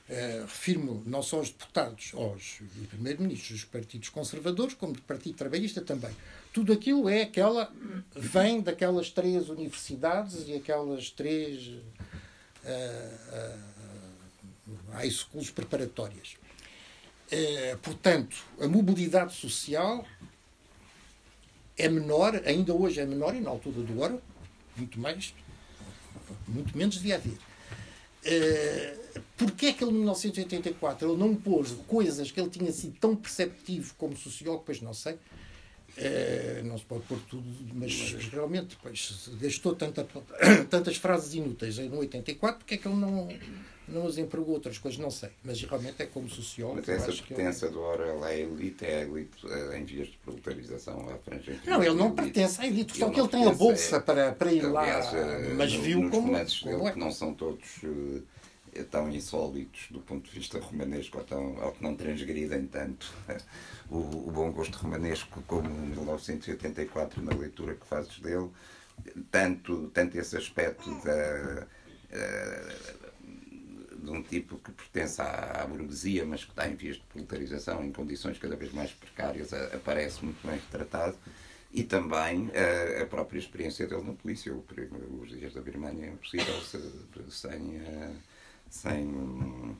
[0.09, 5.81] uh, refiro-me não só aos deputados, aos primeiros-ministros dos partidos conservadores, como do Partido Trabalhista
[5.81, 6.15] também
[6.55, 7.69] tudo aquilo é aquela
[8.15, 11.81] vem daquelas três universidades e aquelas três uh,
[13.35, 16.37] uh, high schools preparatórias.
[17.31, 20.05] Uh, portanto, a mobilidade social
[21.77, 24.21] é menor, ainda hoje é menor, e na altura do ouro,
[24.77, 25.33] muito mais,
[26.47, 27.37] muito menos devia haver.
[28.25, 29.05] Uh,
[29.37, 33.15] Porquê é que ele, em 1984, ele não pôs coisas que ele tinha sido tão
[33.15, 35.17] perceptivo como sociólogo, pois não sei,
[35.97, 40.05] é, não se pode pôr tudo, mas realmente pois, gastou tanta,
[40.69, 43.29] tantas frases inúteis no 84, porque é que ele não,
[43.87, 44.99] não as empregou outras coisas?
[44.99, 46.81] Não sei, mas realmente é como sociólogo.
[46.85, 47.75] Mas essa pertença ele...
[47.75, 51.57] do Orwell à elite é a elite eh, em vias de proletarização à franja.
[51.65, 54.51] Não, ele não pertence à elite, só que ele tem a bolsa é, para, para
[54.51, 56.33] ir aliás, lá, eh, mas no, viu como.
[56.63, 56.91] como é.
[56.91, 57.63] que não são todos
[58.83, 63.13] tão insólitos do ponto de vista romanesco ou, tão, ou que não transgridem tanto
[63.89, 68.49] o, o, bom gosto romanesco como 1984 na leitura que fazes dele
[69.31, 71.67] tanto, tanto esse aspecto da,
[72.11, 73.05] uh,
[73.97, 77.83] de um tipo que pertence à, à, burguesia mas que está em vias de proletarização
[77.83, 81.17] em condições cada vez mais precárias aparece muito bem retratado
[81.71, 84.53] e também uh, a própria experiência dele na polícia.
[84.53, 86.55] os dias da Birmania é impossível
[87.29, 88.15] sem, uh,
[88.69, 89.77] sem,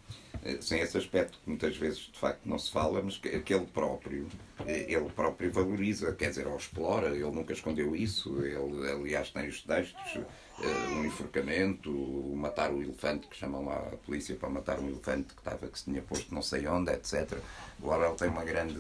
[0.62, 3.66] sem esse aspecto que muitas vezes de facto não se fala, mas que, que ele
[3.66, 4.28] próprio
[4.66, 9.62] ele próprio valoriza, quer dizer, ou explora, ele nunca escondeu isso, ele aliás tem os
[9.62, 14.80] textos, uh, um enforcamento, o matar o elefante, que chamam lá a polícia para matar
[14.80, 17.38] um elefante que, estava, que se tinha posto não sei onde, etc.
[17.82, 18.80] O Orwell tem uma grande.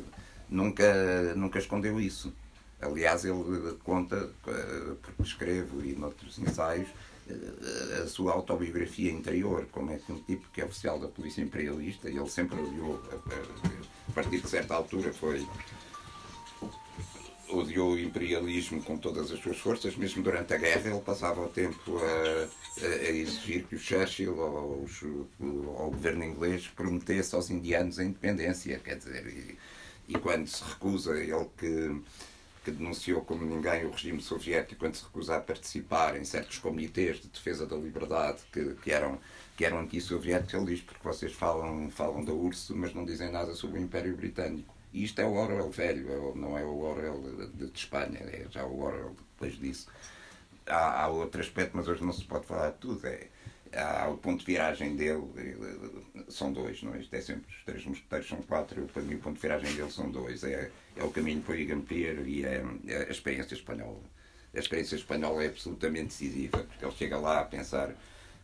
[0.49, 2.33] nunca, nunca escondeu isso.
[2.81, 6.87] Aliás, ele conta, uh, porque escrevo e noutros ensaios,
[8.03, 12.09] a sua autobiografia interior, como é que um tipo que é oficial da polícia imperialista,
[12.09, 13.01] e ele sempre odiou,
[14.07, 15.45] a partir de certa altura foi
[17.49, 21.49] odiou o imperialismo com todas as suas forças, mesmo durante a guerra ele passava o
[21.49, 24.85] tempo a, a exigir que o Churchill ou
[25.39, 29.57] o governo inglês prometesse aos indianos a independência, quer dizer, e,
[30.07, 32.01] e quando se recusa ele que
[32.65, 37.17] que denunciou como ninguém o regime soviético quando se recusa a participar em certos comitês
[37.17, 39.19] de defesa da liberdade que, que eram
[39.55, 43.53] que eram anti-soviéticos, ele diz porque vocês falam, falam da URSS, mas não dizem nada
[43.53, 44.75] sobre o Império Britânico.
[44.91, 47.21] E isto é o Orwell velho, é não é o Orwell
[47.53, 49.87] de, de Espanha, é já o Orwell depois disso.
[50.65, 53.07] Há, há, outro aspecto, mas hoje não se pode falar de tudo.
[53.07, 53.27] É,
[53.75, 55.23] há o ponto de viragem dele,
[56.29, 56.99] são dois, não é?
[56.99, 59.91] Isto é sempre os três mosqueteiros, são quatro, para mim o ponto de viragem dele
[59.91, 60.43] são dois.
[60.43, 63.99] É, é o caminho para o Igampier e é, é a experiência espanhola.
[64.53, 67.93] A experiência espanhola é absolutamente decisiva, porque ele chega lá a pensar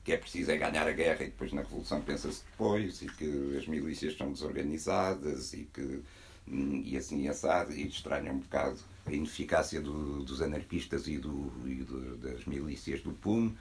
[0.04, 3.58] que é preciso é ganhar a guerra e depois na Revolução pensa-se depois e que
[3.58, 6.02] as milícias são desorganizadas e que
[6.48, 11.76] e assim assado e estranha um bocado a ineficácia do, dos anarquistas e, do, e
[11.76, 13.56] do, das milícias do PUM.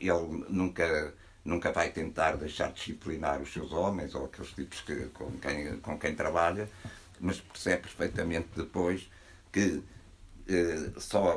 [0.00, 1.12] Ele nunca
[1.46, 5.96] nunca vai tentar deixar disciplinar os seus homens ou aqueles tipos que, com, quem, com
[5.96, 6.68] quem trabalha,
[7.20, 9.08] mas percebe perfeitamente depois
[9.52, 9.80] que
[10.48, 11.36] eh, só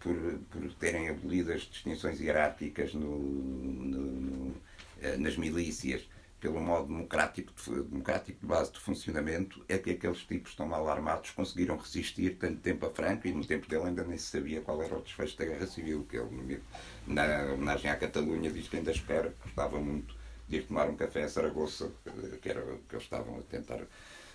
[0.00, 0.14] por,
[0.50, 4.56] por terem abolido as distinções hierárquicas no, no, no,
[5.02, 6.08] eh, nas milícias,
[6.40, 10.88] pelo modo democrático de, democrático de base de funcionamento, é que aqueles tipos tão mal
[10.88, 14.60] armados conseguiram resistir tanto tempo a Franco e no tempo dele ainda nem se sabia
[14.60, 16.62] qual era o desfecho da Guerra Civil, que ele,
[17.06, 20.16] na homenagem à Catalunha, diz que ainda espera, gostava muito
[20.48, 23.42] de ir tomar um café a Saragoça, eh, que era o que eles estavam a
[23.42, 23.80] tentar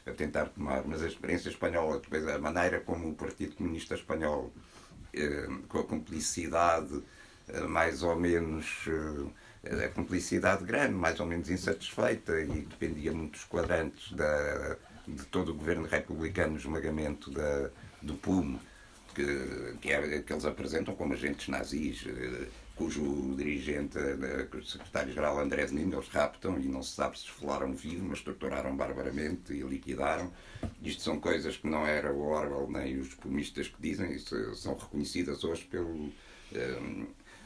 [0.05, 4.51] a tentar tomar, mas a experiência espanhola, depois a maneira como o Partido Comunista Espanhol,
[5.13, 7.01] eh, com a cumplicidade
[7.47, 9.29] eh, mais ou menos eh,
[9.63, 15.49] a cumplicidade grande, mais ou menos insatisfeita, e dependia muito dos quadrantes da, de todo
[15.49, 17.69] o governo republicano no esmagamento da,
[18.01, 18.59] do PUM,
[19.15, 22.05] que, que, é, que eles apresentam como agentes nazis
[22.75, 27.73] cujo dirigente, eh, o secretário-geral André Nino, eles raptam e não se sabe se esfolaram
[27.73, 30.31] vivo, mas torturaram barbaramente e liquidaram.
[30.81, 34.17] Isto são coisas que não era o Orwell nem os pumistas que dizem,
[34.55, 36.11] são reconhecidas hoje pelo, um,
[36.53, 37.05] eh,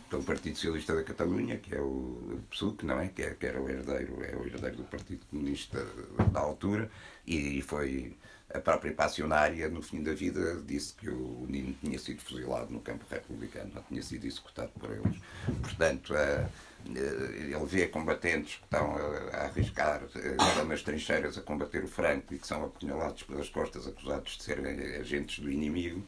[0.09, 3.07] pelo Partido Socialista da Catalunha, que é o PSUC, não é?
[3.09, 5.85] Que, é, que era o herdeiro, é o herdeiro do Partido Comunista
[6.31, 6.89] da altura,
[7.25, 8.15] e, foi
[8.53, 12.79] a própria passionária, no fim da vida, disse que o Nino tinha sido fuzilado no
[12.79, 15.19] campo republicano, não tinha sido executado por eles.
[15.61, 16.47] Portanto, eh,
[16.85, 18.95] ele vê combatentes que estão
[19.33, 23.85] a, arriscar eh, nas trincheiras a combater o Franco e que são apunhalados pelas costas,
[23.85, 26.01] acusados de serem agentes do inimigo,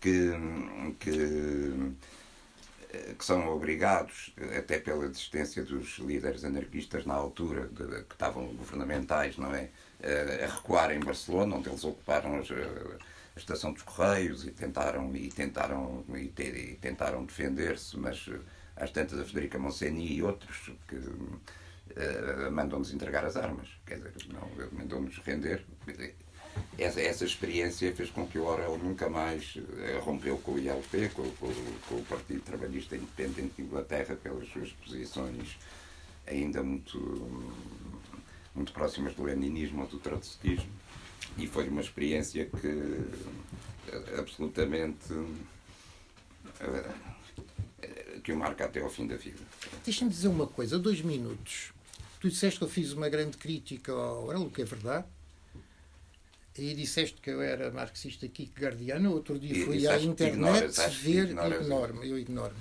[0.00, 0.30] que,
[1.00, 1.92] que
[3.18, 9.36] que são obrigados, até pela existência dos líderes anarquistas na altura, de, que estavam governamentais,
[9.36, 9.68] não é?
[10.44, 15.28] a recuar em Barcelona, onde eles ocuparam as, a estação dos Correios e tentaram, e
[15.28, 18.28] tentaram, e, te, e tentaram defender-se, mas
[18.76, 24.12] às tantas a Federica Monseni e outros que uh, mandam-nos entregar as armas, quer dizer,
[24.32, 25.64] não, mandam-nos render.
[26.78, 29.58] Essa, essa experiência fez com que o Orwell nunca mais
[30.02, 31.52] rompeu com o ILP, com, com,
[31.88, 35.58] com o Partido Trabalhista Independente de Inglaterra, pelas suas posições
[36.26, 36.98] ainda muito
[38.54, 40.70] muito próximas do leninismo ou do trotskismo.
[41.38, 42.66] E foi uma experiência que
[43.88, 45.12] eh, absolutamente
[46.60, 49.40] eh, que o marca até ao fim da vida.
[49.84, 51.72] Deixa-me dizer uma coisa, dois minutos.
[52.20, 55.06] Tu disseste que eu fiz uma grande crítica ao Orwell, o que é verdade.
[56.58, 59.12] E disseste que eu era marxista kierkegaardiano.
[59.12, 61.30] Outro dia fui à internet ignoras, ver.
[61.30, 62.60] Ignoro-me, eu ignoro-me.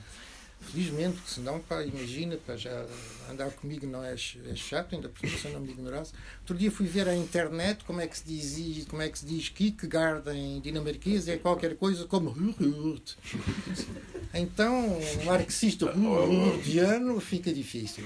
[0.61, 2.85] Felizmente, que senão, pá, imagina, pá, já
[3.29, 6.13] andar comigo não é, é chato, ainda por cima não me ignorasse.
[6.41, 9.25] Outro dia fui ver a internet como é que se diz, como é que se
[9.25, 13.15] diz Kierkegaard em dinamarquês, é qualquer coisa como Hurhurt.
[14.33, 18.05] Então, um marxista Hurhurtiano fica difícil.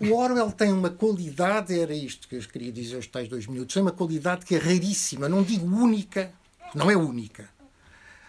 [0.00, 3.74] O Orwell tem uma qualidade, era isto que eu queria dizer aos tais dois minutos,
[3.74, 6.32] tem uma qualidade que é raríssima, não digo única,
[6.74, 7.48] não é única,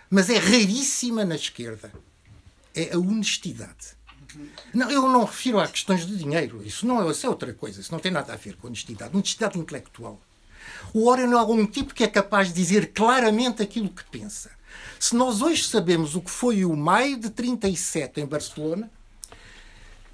[0.09, 1.91] mas é raríssima na esquerda
[2.77, 3.97] é a honestidade.
[4.71, 6.61] Não, eu não refiro a questões de dinheiro.
[6.63, 7.81] Isso não é, isso é outra coisa.
[7.81, 9.15] Isso não tem nada a ver com honestidade.
[9.15, 10.21] Honestidade intelectual.
[10.93, 14.51] O Orwell é algum tipo que é capaz de dizer claramente aquilo que pensa.
[14.99, 18.91] Se nós hoje sabemos o que foi o maio de 37 em Barcelona,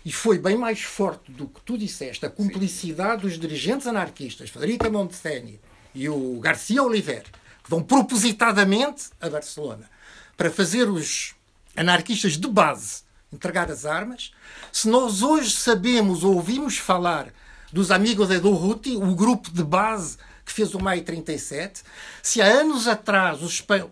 [0.05, 4.89] e foi bem mais forte do que tu disseste, a cumplicidade dos dirigentes anarquistas, Federica
[4.89, 5.59] Monteseni
[5.95, 7.23] e o Garcia Oliver,
[7.63, 9.89] que vão propositadamente a Barcelona
[10.35, 11.35] para fazer os
[11.75, 14.31] anarquistas de base entregar as armas,
[14.71, 17.33] se nós hoje sabemos ou ouvimos falar
[17.71, 21.81] dos amigos de Durruti, o grupo de base que fez o Maio 37,
[22.21, 23.91] se há anos atrás os espanhóis,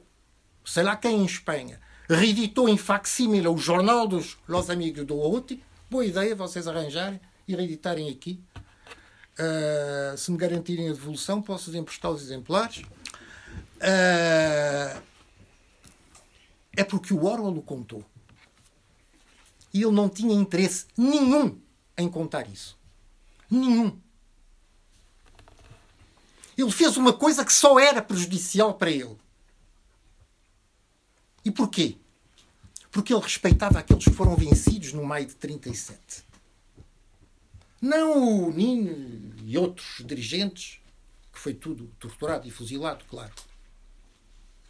[0.63, 5.63] sei lá quem em Espanha, reeditou em facsímile o jornal dos Los Amigos do Durruti,
[5.91, 8.41] boa ideia vocês arranjarem e reeditarem aqui.
[9.37, 12.77] Uh, se me garantirem a devolução, posso emprestar os exemplares.
[13.75, 15.01] Uh,
[16.77, 18.05] é porque o Orwell o contou.
[19.73, 21.59] E ele não tinha interesse nenhum
[21.97, 22.79] em contar isso.
[23.49, 23.99] Nenhum.
[26.57, 29.17] Ele fez uma coisa que só era prejudicial para ele.
[31.43, 31.97] E porquê?
[32.91, 36.25] Porque ele respeitava aqueles que foram vencidos no maio de 37.
[37.81, 40.79] Não o Nine e outros dirigentes,
[41.31, 43.31] que foi tudo torturado e fuzilado, claro.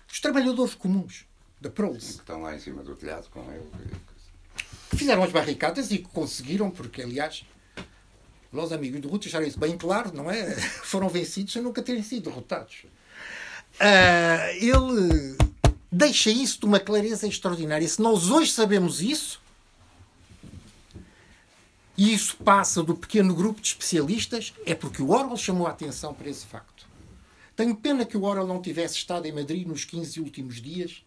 [0.10, 1.26] Os trabalhadores comuns
[1.60, 2.04] da Proles.
[2.04, 3.70] Que estão lá em cima do telhado com ele.
[4.96, 7.44] Fizeram as barricadas e conseguiram, porque, aliás,
[8.52, 10.56] os amigos de Ruth deixaram isso bem claro, não é?
[10.84, 12.86] Foram vencidos sem nunca terem sido derrotados.
[13.76, 15.38] Uh, ele
[15.92, 17.88] deixa isso de uma clareza extraordinária.
[17.88, 19.42] Se nós hoje sabemos isso,
[21.98, 26.14] e isso passa do pequeno grupo de especialistas, é porque o Orwell chamou a atenção
[26.14, 26.88] para esse facto.
[27.56, 31.04] Tenho pena que o Orwell não tivesse estado em Madrid nos 15 últimos dias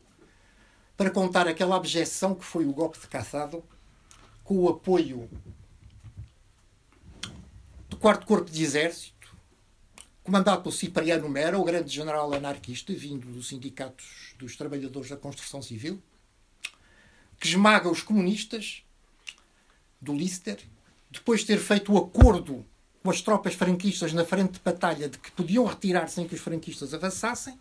[0.97, 3.65] para contar aquela abjeção que foi o golpe de Caçado
[4.45, 5.29] com o apoio
[7.89, 9.14] do 4 Corpo de Exército,
[10.25, 15.61] comandado por Cipriano Mera, o grande general anarquista vindo dos sindicatos dos trabalhadores da construção
[15.61, 16.03] civil,
[17.39, 18.83] que esmaga os comunistas
[20.01, 20.59] do Lister
[21.11, 22.65] depois de ter feito o acordo
[23.03, 26.41] com as tropas franquistas na frente de batalha de que podiam retirar sem que os
[26.41, 27.59] franquistas avançassem,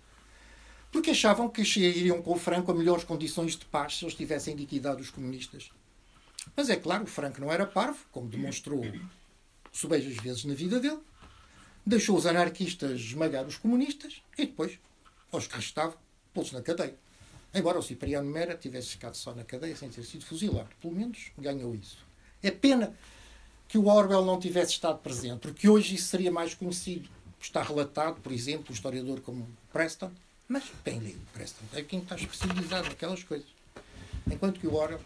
[0.89, 4.55] porque achavam que iriam com o Franco a melhores condições de paz se eles tivessem
[4.55, 5.69] liquidado os comunistas.
[6.55, 8.81] Mas é claro, o Franco não era parvo, como demonstrou
[9.71, 10.99] sobejas vezes na vida dele.
[11.85, 14.79] Deixou os anarquistas esmagar os comunistas e depois,
[15.31, 15.97] aos que restavam,
[16.33, 16.95] pô-los na cadeia.
[17.53, 20.69] Embora o Cipriano Mera tivesse ficado só na cadeia sem ter sido fuzilado.
[20.81, 21.97] Pelo menos ganhou isso.
[22.41, 22.93] É pena
[23.67, 27.09] que o Orwell não tivesse estado presente, porque hoje isso seria mais conhecido.
[27.39, 30.11] Está relatado, por exemplo, um historiador como Preston,
[30.47, 33.47] mas bem lido, Preston, é quem está especializado naquelas coisas.
[34.31, 35.01] Enquanto que o Orwell,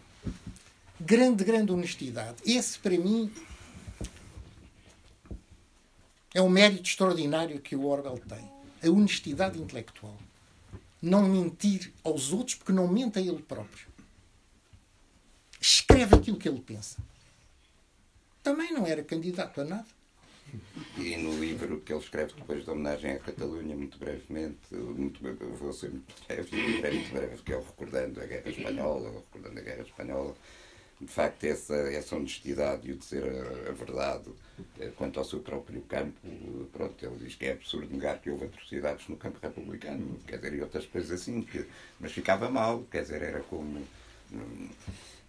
[1.00, 2.36] grande, grande honestidade.
[2.44, 3.32] Esse, para mim,
[6.34, 8.50] é um mérito extraordinário que o Orwell tem.
[8.82, 10.16] A honestidade intelectual.
[11.00, 13.86] Não mentir aos outros porque não mente a ele próprio.
[15.60, 16.96] Escreve aquilo que ele pensa
[18.48, 19.86] também não era candidato a nada.
[20.96, 25.20] E no livro que ele escreve depois da homenagem à Catalunha, muito brevemente, muito,
[25.58, 29.62] vou ser muito breve, é muito breve, que é recordando a Guerra Espanhola, recordando a
[29.62, 30.34] Guerra Espanhola,
[31.00, 34.30] de facto essa, essa honestidade e o dizer a, a, verdade
[34.80, 36.18] eh, quanto ao seu próprio campo,
[36.72, 40.54] pronto, ele diz que é absurdo negar que houve atrocidades no campo republicano, quer dizer,
[40.54, 41.64] e outras coisas assim, que,
[42.00, 43.86] mas ficava mal, quer dizer, era como...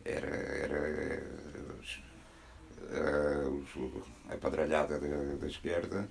[0.06, 1.24] Era, era
[2.90, 6.10] uh, a padralhada da, da esquerda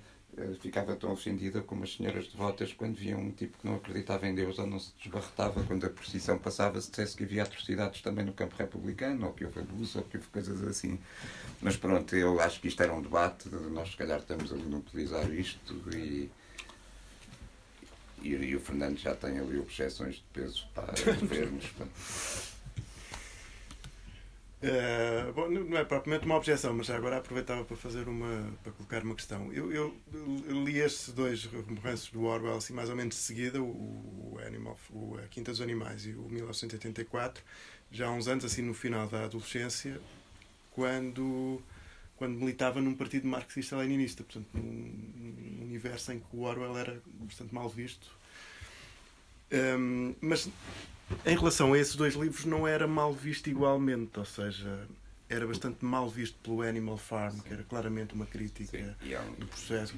[0.61, 4.35] ficava tão ofendida como as senhoras devotas quando viam um tipo que não acreditava em
[4.35, 8.25] Deus ou não se desbarretava quando a procissão passava se dissesse que havia atrocidades também
[8.25, 10.99] no campo republicano ou que houve abuso ou que houve coisas assim.
[11.61, 15.29] Mas pronto, eu acho que isto era um debate, nós se calhar estamos a monopolizar
[15.31, 16.29] isto e
[18.21, 21.65] e, e, o Fernando já tem ali objeções de peso para governos.
[24.61, 29.01] Uh, bom, não é propriamente uma objeção, mas agora aproveitava para fazer uma para colocar
[29.03, 29.53] uma questão.
[29.53, 29.95] Eu, eu
[30.65, 34.77] li estes dois romances do Orwell assim mais ou menos de seguida, o, o Animal,
[34.91, 37.41] o A Quinta dos Animais e o 1984,
[37.89, 39.99] já há uns anos assim no final da adolescência,
[40.71, 41.61] quando
[42.17, 47.53] quando militava num partido marxista-leninista, portanto num, num universo em que o Orwell era bastante
[47.55, 48.18] mal visto.
[49.51, 50.49] Um, mas
[51.25, 54.87] em relação a esses dois livros, não era mal visto igualmente, ou seja,
[55.27, 57.41] era bastante mal visto pelo Animal Farm, Sim.
[57.41, 59.95] que era claramente uma crítica Sim, é do processo.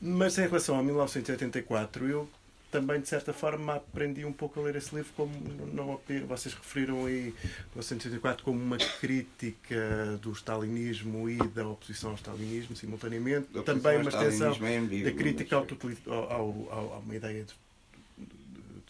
[0.00, 2.28] Mas em relação a 1984, eu
[2.70, 5.32] também, de certa forma, aprendi um pouco a ler esse livro como
[5.72, 7.34] não vocês referiram aí
[7.74, 14.54] 1984 como uma crítica do stalinismo e da oposição ao stalinismo simultaneamente, também uma extensão
[14.66, 15.66] é da crítica ao,
[16.06, 17.54] ao, ao, a uma ideia de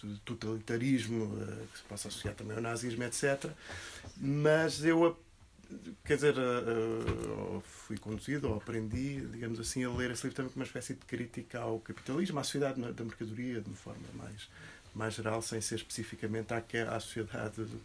[0.06, 3.50] de totalitarismo, eh, que se possa associar também ao nazismo, etc.
[4.16, 5.18] Mas eu,
[6.04, 10.52] quer dizer, eh, eh, fui conduzido ou aprendi, digamos assim, a ler esse livro também
[10.52, 14.48] como uma espécie de crítica ao capitalismo, à sociedade da mercadoria, de uma forma mais,
[14.94, 16.62] mais geral, sem ser especificamente à,
[16.94, 17.80] à sociedade do,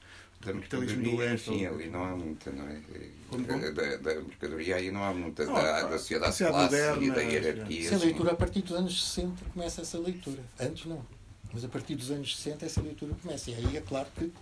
[0.46, 1.50] da mercadoria, do leste.
[1.50, 2.82] Sim, ali não há muita, não é?
[3.30, 3.74] Como, como?
[3.74, 7.22] Da, da, mercadoria aí não há muita, não, da, da sociedade, sociedade moderna, e da
[7.22, 7.88] hierarquia.
[7.88, 10.44] Essa leitura, a partir dos anos 60, começa essa leitura.
[10.60, 11.06] Antes não.
[11.54, 13.52] Mas a partir dos anos 60 essa leitura começa.
[13.52, 14.34] E aí é claro que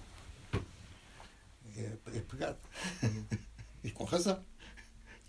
[1.78, 2.58] é, é pegado.
[3.84, 4.44] e com razão.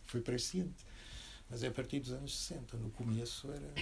[0.06, 0.86] Foi presciente.
[1.50, 2.76] Mas é a partir dos anos 60.
[2.76, 3.72] No começo era.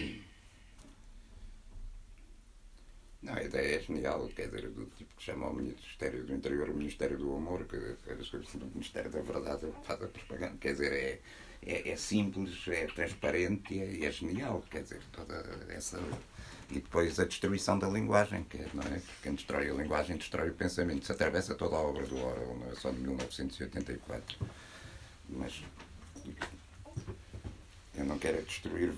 [3.50, 7.18] ideia é genial, quer dizer, do tipo que chama o Ministério do Interior o Ministério
[7.18, 11.20] do Amor, que é o Ministério da Verdade faz a propaganda, quer dizer, é,
[11.62, 15.34] é, é simples, é transparente e é, é, genial, quer dizer, toda
[15.68, 15.98] essa.
[16.70, 19.00] E depois a destruição da linguagem, que é, não é?
[19.22, 21.02] Quem destrói a linguagem destrói o pensamento.
[21.02, 24.38] Isso atravessa toda a obra do Orwell, não é só de 1984.
[25.28, 25.62] Mas
[27.94, 28.92] eu não quero é destruir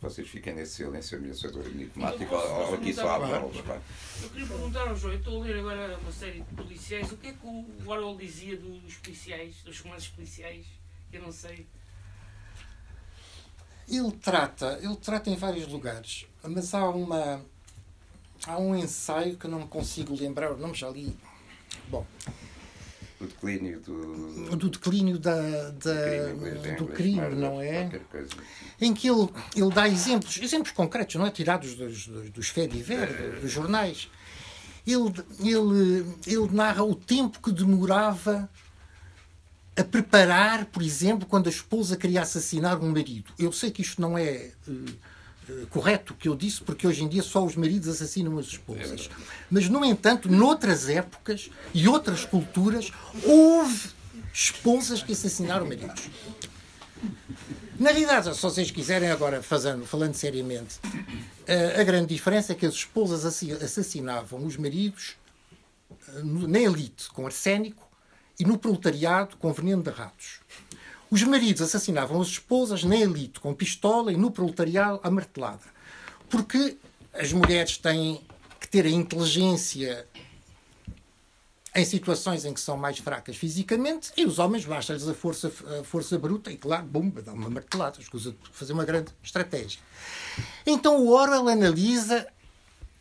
[0.00, 3.56] vocês fiquem nesse silêncio ameaçador enigmático ou aqui só há bolas.
[4.22, 7.16] Eu queria perguntar ao João, eu estou a ler agora uma série de policiais, o
[7.16, 10.66] que é que o Orwell dizia dos policiais, dos romances policiais?
[11.12, 11.66] Eu não sei.
[13.88, 17.40] Ele trata, ele trata em vários lugares, mas há uma
[18.46, 21.16] há um ensaio que não me consigo lembrar o nome, já li.
[21.88, 22.04] Bom,
[23.18, 24.56] o declínio do.
[24.56, 27.88] Do declínio da, da do crime, não é?
[28.80, 31.30] Em que ele, ele dá exemplos, exemplos concretos, não é?
[31.30, 33.40] Tirados dos, dos, fé é.
[33.40, 34.10] dos jornais.
[34.86, 38.48] Ele, ele, ele narra o tempo que demorava
[39.76, 43.30] a preparar, por exemplo, quando a esposa queria assassinar um marido.
[43.38, 44.52] Eu sei que isto não é.
[44.66, 44.96] Uh,
[45.70, 49.08] correto o que eu disse, porque hoje em dia só os maridos assassinam as esposas.
[49.48, 52.90] Mas, no entanto, noutras épocas e outras culturas,
[53.22, 53.90] houve
[54.34, 56.10] esposas que assassinaram maridos.
[57.78, 60.80] Na realidade, se vocês quiserem agora, fazendo, falando seriamente,
[61.46, 65.14] eh, a grande diferença é que as esposas assassinavam os maridos
[66.22, 67.85] na elite com arsénico
[68.38, 70.40] e no proletariado com veneno de ratos.
[71.10, 75.64] Os maridos assassinavam as esposas na elite com pistola e no proletariado a martelada.
[76.28, 76.76] Porque
[77.12, 78.20] as mulheres têm
[78.60, 80.06] que ter a inteligência
[81.76, 85.84] em situações em que são mais fracas fisicamente e os homens basta-lhes a força, a
[85.84, 89.78] força bruta e, claro, bumba, dá uma martelada, escusa de fazer uma grande estratégia.
[90.64, 92.26] Então o Orwell analisa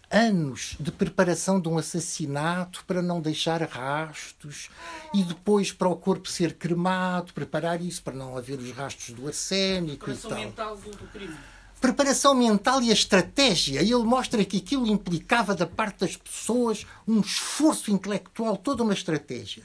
[0.09, 4.69] anos de preparação de um assassinato para não deixar rastros
[5.13, 9.27] e depois para o corpo ser cremado, preparar isso para não haver os rastros do
[9.27, 10.31] arsénico e tal.
[10.31, 11.35] mental do, do crime.
[11.81, 13.81] Preparação mental e a estratégia.
[13.81, 18.93] E ele mostra que aquilo implicava da parte das pessoas um esforço intelectual, toda uma
[18.93, 19.63] estratégia.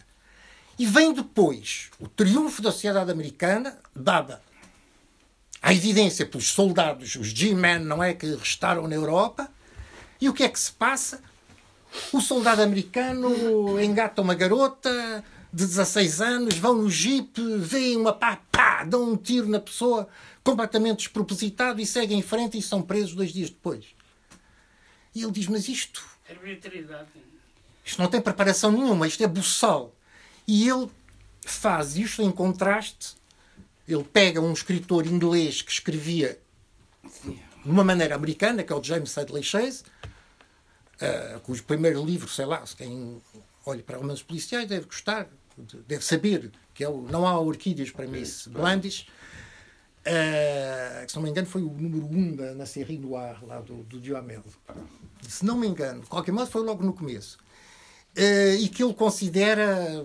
[0.78, 4.42] E vem depois o triunfo da sociedade americana, dada
[5.62, 9.50] a evidência pelos soldados, os G-Men, não é, que restaram na Europa,
[10.20, 11.22] e o que é que se passa?
[12.12, 18.40] O soldado americano engata uma garota de 16 anos, vão no jeep, veem uma pá,
[18.52, 20.08] pá, dão um tiro na pessoa
[20.44, 23.86] completamente despropositado e seguem em frente e são presos dois dias depois.
[25.14, 26.04] E ele diz: Mas isto.
[27.84, 29.94] Isto não tem preparação nenhuma, isto é buçal.
[30.46, 30.88] E ele
[31.44, 33.16] faz isto em contraste.
[33.88, 36.38] Ele pega um escritor inglês que escrevia
[37.24, 39.82] de uma maneira americana, que é o James Sedley Chase,
[41.00, 43.20] uh, cujo primeiro livro, sei lá, se quem
[43.66, 45.28] olha para romances policiais deve gostar,
[45.86, 49.06] deve saber que é o Não Há Orquídeas para Miss Blandis,
[50.00, 53.44] uh, que se não me engano foi o número 1 um da, na série Noir,
[53.44, 54.44] lá do, do Duhamel.
[55.28, 57.38] Se não me engano, de qualquer modo foi logo no começo.
[58.16, 60.04] Uh, e que ele considera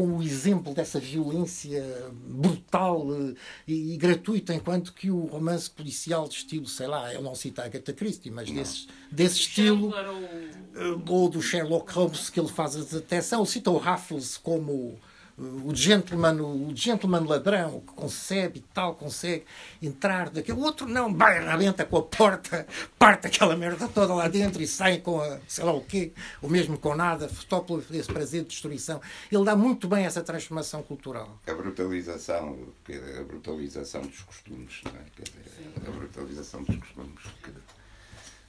[0.00, 3.34] com o exemplo dessa violência brutal eh,
[3.68, 7.60] e, e, gratuita, enquanto que o romance policial de estilo, sei lá, eu não cito
[7.60, 12.76] a Agatha Christie, mas desse, desse estilo, eh, ou do Sherlock Holmes que ele faz
[12.76, 14.98] a detecção, cita o Raffles como
[15.40, 19.44] o gentleman, o gentleman ladrão que concebe e tal, consegue
[19.80, 22.66] entrar daquele outro não, vai, arrebenta com a porta,
[22.98, 26.12] parte aquela merda toda lá dentro e sai com a, sei lá o quê,
[26.42, 29.00] o mesmo com nada, só por esse prazer de destruição.
[29.32, 31.40] Ele dá muito bem essa transformação cultural.
[31.46, 35.88] A brutalização, a brutalização dos costumes, não é?
[35.88, 37.60] A brutalização dos costumes que, que,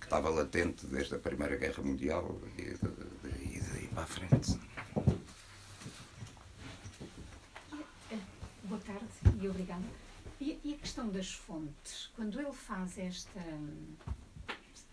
[0.03, 4.59] estava latente desde a Primeira Guerra Mundial e daí para a frente.
[8.71, 9.05] Boa tarde
[9.43, 9.83] e obrigada.
[10.39, 13.41] E, e, a questão das fontes, quando ele faz esta,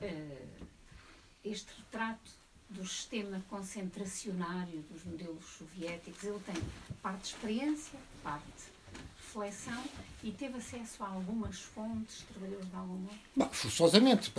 [0.03, 0.67] uh,
[1.45, 2.33] este retrato
[2.69, 6.57] do sistema concentracionário dos modelos soviéticos, ele tem
[7.01, 8.49] parte de experiência, parte
[9.17, 9.85] reflexão
[10.25, 13.19] e teve acesso a algumas fontes, trabalhou de algum modo?
[13.37, 14.33] Bom, forçosamente.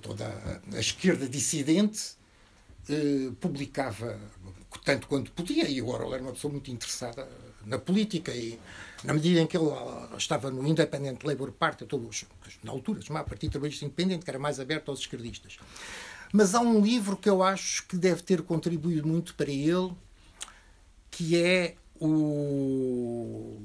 [0.00, 2.14] Toda a esquerda dissidente
[2.88, 4.20] eh, publicava
[4.84, 7.28] tanto quanto podia, e o Orwell era uma pessoa muito interessada
[7.66, 8.58] na política e
[9.04, 12.24] na medida em que ele ah, estava no Independent Labour Party, todos,
[12.62, 15.58] na altura chamava Partido Trabalhista Independente, que era mais aberto aos esquerdistas.
[16.32, 19.92] Mas há um livro que eu acho que deve ter contribuído muito para ele,
[21.10, 23.60] que é o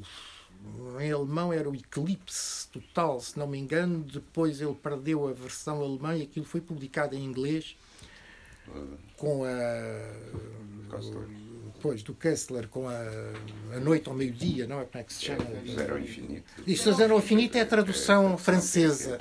[1.00, 4.04] em alemão era o Eclipse Total, se não me engano.
[4.04, 7.76] Depois ele perdeu a versão alemã e aquilo foi publicado em inglês
[9.18, 9.50] com a.
[11.82, 13.00] Pois, do Kessler, com a,
[13.76, 14.86] a Noite ao Meio-Dia, não é?
[14.86, 15.46] Como é que se chama?
[15.68, 16.44] Zero ao infinito.
[16.68, 19.20] Isto, Zero ao Infinito, é a tradução francesa.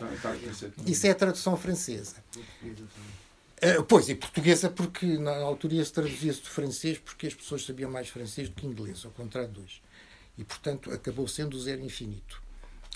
[0.86, 2.16] Isso é a tradução francesa.
[2.62, 7.90] Uh, pois, e portuguesa, porque na altura se traduzia-se do francês, porque as pessoas sabiam
[7.90, 9.82] mais francês do que inglês, ao contrário de hoje.
[10.36, 12.42] E, portanto, acabou sendo o Zero Infinito.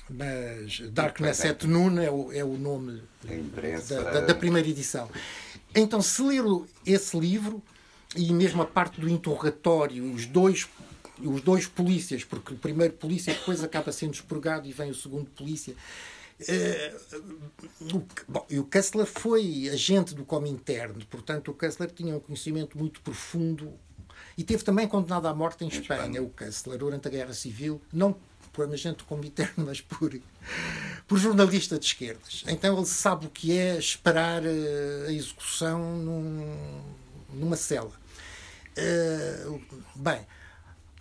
[0.08, 5.10] Mas Darkness at Noon é o, é o nome da, da, da primeira edição.
[5.74, 6.42] Então, se ler
[6.84, 7.62] esse livro,
[8.16, 10.68] e mesmo a parte do interrogatório, os dois
[11.22, 15.30] os dois polícias, porque o primeiro polícia depois acaba sendo expurgado e vem o segundo
[15.30, 15.74] polícia.
[16.40, 22.20] Uh, o, bom, e o Kessler foi agente do Comintern, portanto, o Kessler tinha um
[22.20, 23.72] conhecimento muito profundo
[24.36, 27.32] e teve também condenado à morte em, em Espanha, Espanha, o Kessler, durante a Guerra
[27.32, 28.16] Civil, não
[28.52, 30.12] por agente do Comintern, mas por,
[31.06, 32.44] por jornalista de esquerdas.
[32.48, 36.82] Então ele sabe o que é esperar uh, a execução num,
[37.32, 37.92] numa cela.
[38.76, 39.60] Uh,
[39.96, 40.20] bem,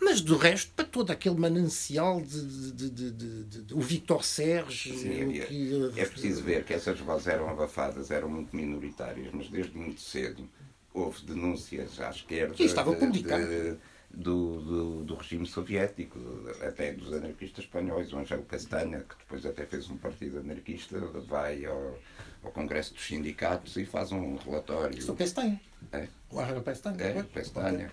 [0.04, 4.96] mas do resto, para todo aquele manancial de, de, de, de o Victor Serge.
[4.96, 9.50] Sim, é, que, é preciso ver que essas vozes eram abafadas, eram muito minoritárias, mas
[9.50, 10.48] desde muito cedo
[10.94, 12.54] houve denúncias à esquerda.
[12.54, 13.80] Que estava publicado.
[14.16, 16.20] Do, do, do, regime soviético,
[16.62, 18.14] até dos anarquistas espanhóis.
[18.14, 21.98] O Angelo Castanha, que depois até fez um partido anarquista, vai ao,
[22.44, 25.00] ao Congresso dos Sindicatos e faz um relatório.
[25.00, 25.60] Isso o Castanha.
[25.92, 26.08] É.
[26.30, 27.04] O Angelo Castanha.
[27.04, 27.92] É, Castanha.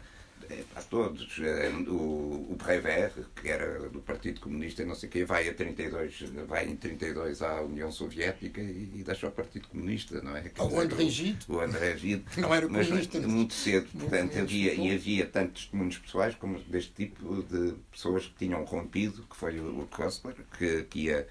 [0.49, 1.39] É, a todos.
[1.39, 5.49] É, o, o Prévert, que era do Partido Comunista e não sei o quê, vai,
[5.49, 10.37] a 32, vai em 32 à União Soviética e, e deixa o Partido Comunista, não
[10.37, 10.51] é?
[10.59, 11.39] o André Gide.
[11.49, 12.25] O André Gide.
[12.41, 13.21] Não era comunista.
[13.21, 18.27] Mas, muito cedo, portanto, havia, e havia tantos testemunhos pessoais como deste tipo de pessoas
[18.27, 21.29] que tinham rompido, que foi o, o Kostler, que, que ia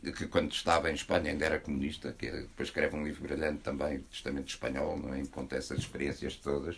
[0.00, 4.00] que quando estava em Espanha ainda era comunista, que depois escreve um livro brilhante também,
[4.10, 5.20] Testamento Espanhol, não é?
[5.20, 6.76] em conta essas experiências todas,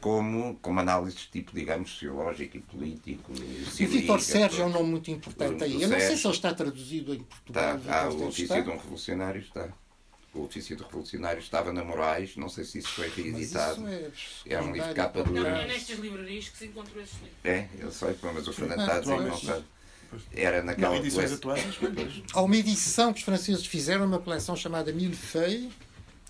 [0.00, 3.32] como, como análise tipo, digamos, sociológico e político.
[3.78, 5.82] E o Vitor Sérgio é um nome muito importante aí.
[5.82, 7.76] Eu não sei se ele está traduzido em Portugal.
[7.76, 9.68] Está, ah, o ofício de um revolucionário está.
[10.34, 13.88] O ofício de revolucionário estava na Moraes, não sei se isso foi reeditado.
[13.88, 14.10] É,
[14.50, 15.50] é, um livro de capa dura.
[15.50, 17.36] Não, é nestas livrarias que se encontrou esse livro.
[17.42, 19.64] É, eu sei, mas o Fernando está a dizer que não sabe.
[20.32, 21.64] Era naquela não, edições atuais.
[22.32, 25.72] Há uma edição que os franceses fizeram, uma coleção chamada Mille Feuilles,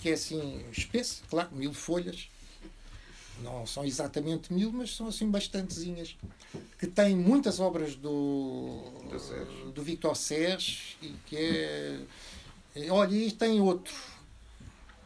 [0.00, 2.28] que é assim espessa, claro, mil folhas,
[3.42, 6.16] não são exatamente mil, mas são assim bastantezinhas,
[6.78, 8.82] que tem muitas obras do,
[9.74, 12.00] do Victor Serge e que é.
[12.90, 13.94] Olha, e tem outro.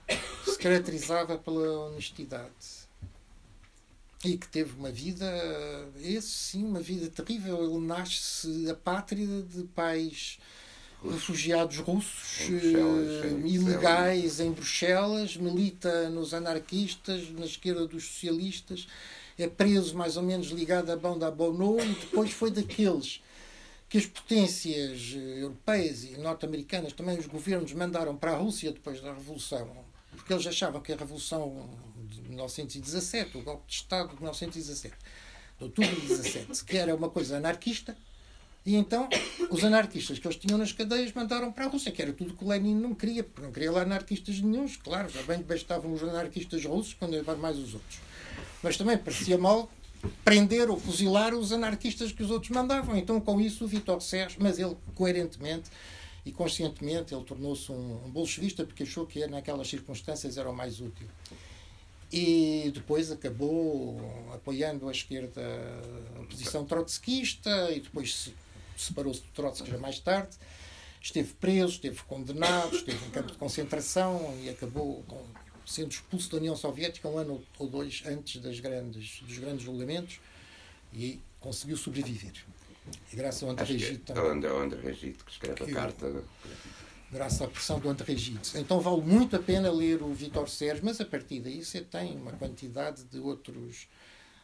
[0.06, 2.79] Que se caracterizava pela honestidade
[4.24, 5.26] e que teve uma vida,
[6.02, 7.64] esse sim, uma vida terrível.
[7.64, 10.38] Ele nasce apátrida de pais
[11.02, 18.86] refugiados russos uh, ilegais em Bruxelas, milita nos anarquistas, na esquerda dos socialistas,
[19.38, 23.22] é preso mais ou menos ligado à banda Bono e depois foi daqueles
[23.88, 29.00] que as potências eh, europeias e norte-americanas, também os governos, mandaram para a Rússia depois
[29.00, 29.68] da Revolução,
[30.16, 31.68] porque eles achavam que a Revolução
[32.08, 34.94] de 1917, o golpe de Estado de 1917,
[35.58, 37.96] de outubro de 17, que era uma coisa anarquista,
[38.64, 39.08] e então
[39.50, 42.44] os anarquistas que eles tinham nas cadeias mandaram para a Rússia, que era tudo que
[42.44, 46.64] Lenin não queria, porque não queria lá anarquistas nenhums, claro, já bem bastavam os anarquistas
[46.64, 47.98] russos quando iam mais os outros.
[48.62, 49.70] Mas também parecia mal
[50.24, 52.96] prender ou fuzilar os anarquistas que os outros mandavam.
[52.96, 55.70] Então, com isso, o Vitor Sérgio, mas ele coerentemente
[56.24, 60.80] e conscientemente, ele tornou-se um, um bolchevista porque achou que naquelas circunstâncias era o mais
[60.80, 61.06] útil.
[62.12, 64.00] E depois acabou
[64.34, 65.40] apoiando a esquerda,
[66.20, 68.32] a posição trotskista, e depois
[68.76, 70.36] separou-se do Trotsky mais tarde,
[71.00, 75.24] esteve preso, esteve condenado, esteve em campo de concentração e acabou com,
[75.64, 80.18] sendo expulso da União Soviética um ano ou dois antes das grandes, dos grandes julgamentos
[80.92, 82.32] e conseguiu sobreviver.
[83.12, 84.50] E graças ao André Regito também.
[84.50, 86.24] É o André Regito que escreve que, a carta.
[87.10, 88.56] Graças à pressão do André Regito.
[88.56, 92.16] Então vale muito a pena ler o Vitor Sérgio, mas a partir daí você tem
[92.16, 93.88] uma quantidade de outros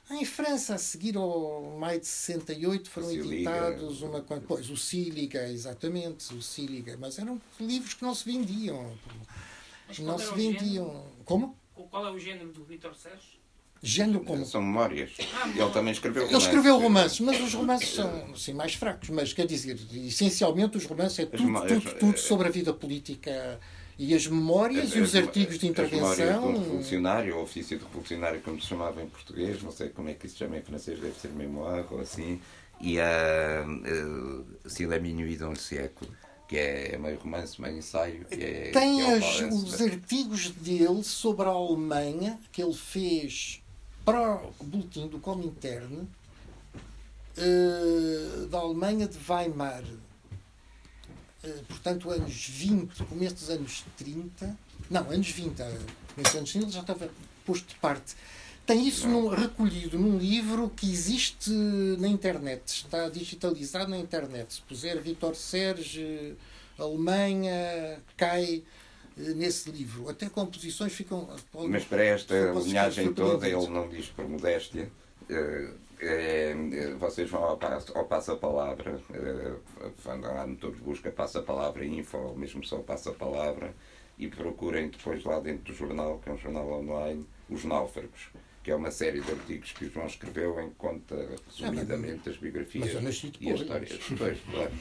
[0.09, 6.33] em França, a seguir ao maio de 68, foram editados uma Pois, o Síliga, exatamente,
[6.33, 6.97] o Síliga.
[6.97, 8.97] Mas eram livros que não se vendiam.
[9.89, 10.87] Mas não se vendiam.
[10.87, 11.13] Género?
[11.25, 11.59] Como?
[11.75, 13.41] Qual é o género do Vitor Sérgio?
[13.83, 14.45] Género como?
[14.45, 15.11] São memórias.
[15.35, 16.35] Ah, Ele também escreveu romances.
[16.37, 19.09] Ele escreveu romances, mas os romances são assim, mais fracos.
[19.11, 23.61] Mas quer dizer, essencialmente os romances é tudo, tudo, tudo sobre a vida política
[23.99, 26.11] e as memórias as, e os artigos de intervenção.
[26.11, 29.89] As memórias do revolucionário, ou ofício de revolucionário, como se chamava em português, não sei
[29.91, 32.41] como é que isso se chama em francês, deve ser memoir ou assim.
[32.81, 36.09] e a uh, S'il est minuit dans le siècle,
[36.49, 38.25] que é meio romance, meio ensaio.
[38.27, 43.63] Que é, Tem é as- os artigos dele sobre a Alemanha que ele fez
[44.07, 46.07] para o boletim do Comintern
[47.37, 49.83] eh, da Alemanha de Weimar.
[51.43, 54.57] Eh, portanto, anos 20, começo dos anos 30.
[54.89, 55.79] Não, anos 20, eh,
[56.15, 57.09] começo dos anos 30 ele já estava
[57.45, 58.15] posto de parte.
[58.65, 64.55] Tem isso num- recolhido num livro que existe na internet, está digitalizado na internet.
[64.55, 66.35] Se puser Vitor Serge,
[66.79, 68.63] Alemanha, cai
[69.17, 70.09] nesse livro.
[70.09, 71.29] Até composições ficam.
[71.69, 74.91] Mas para esta linhagem toda, ele não diz por modéstia.
[75.29, 79.57] eh, eh, eh, vocês vão ao, passo, ao passa-palavra, eh,
[80.05, 83.75] vão lá no busca, passa-palavra info, ou mesmo só passa-palavra,
[84.19, 88.29] e procurem depois lá dentro do jornal, que é um jornal online, Os Náufragos,
[88.67, 91.15] que é uma série de artigos que o João escreveu em que conta
[91.49, 93.93] resumidamente as biografias mas eu nasci e as histórias.
[94.19, 94.73] Pois, claro.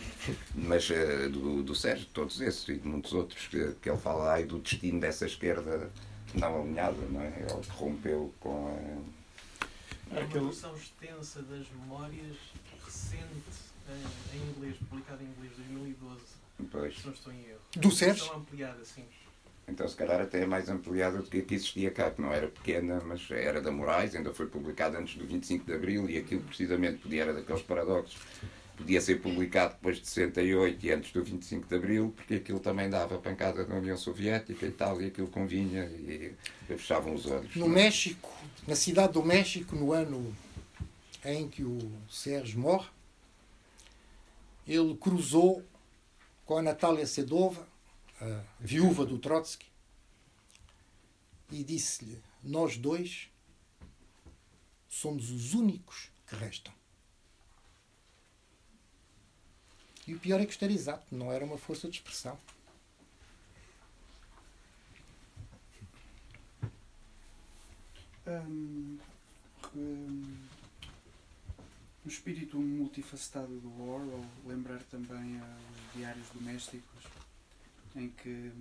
[0.55, 4.33] Mas eh, do, do Sérgio, todos esses e de muitos outros, que, que ele fala
[4.33, 5.91] aí do destino dessa esquerda
[6.33, 7.27] não alinhada, não é?
[7.47, 8.71] Ele que rompeu com a.
[8.71, 12.37] Há uma Aquele- versão extensa das memórias
[12.83, 13.29] recente
[13.87, 16.21] eh, em inglês, publicada em inglês 2012,
[16.71, 16.97] Pois.
[16.97, 17.59] se não estou em erro.
[17.77, 18.33] Do Sérgio?
[18.33, 19.05] Ampliada, sim.
[19.67, 22.31] Então, se calhar, até é mais ampliada do que a que existia cá, que não
[22.31, 26.17] era pequena, mas era da Moraes, ainda foi publicada antes do 25 de Abril, e
[26.17, 28.17] aquilo precisamente podia, era daqueles paradoxos.
[28.77, 32.89] Podia ser publicado depois de 68 e antes do 25 de Abril, porque aquilo também
[32.89, 36.35] dava pancada na União Soviética e tal, e aquilo convinha, e
[36.67, 37.55] fechavam os olhos.
[37.55, 38.29] No México,
[38.67, 40.35] na cidade do México, no ano
[41.23, 42.89] em que o Sérgio morre,
[44.67, 45.63] ele cruzou
[46.45, 47.65] com a Natália Sedova,
[48.21, 49.67] a viúva do Trotsky,
[51.51, 53.29] e disse-lhe: Nós dois
[54.89, 56.73] somos os únicos que restam.
[60.07, 62.37] E o pior é que era exato, não era uma força de expressão.
[68.27, 68.97] Hum,
[69.75, 70.37] hum,
[72.03, 77.03] no espírito multifacetado do Orwell, lembrar também os diários domésticos,
[77.95, 78.51] em que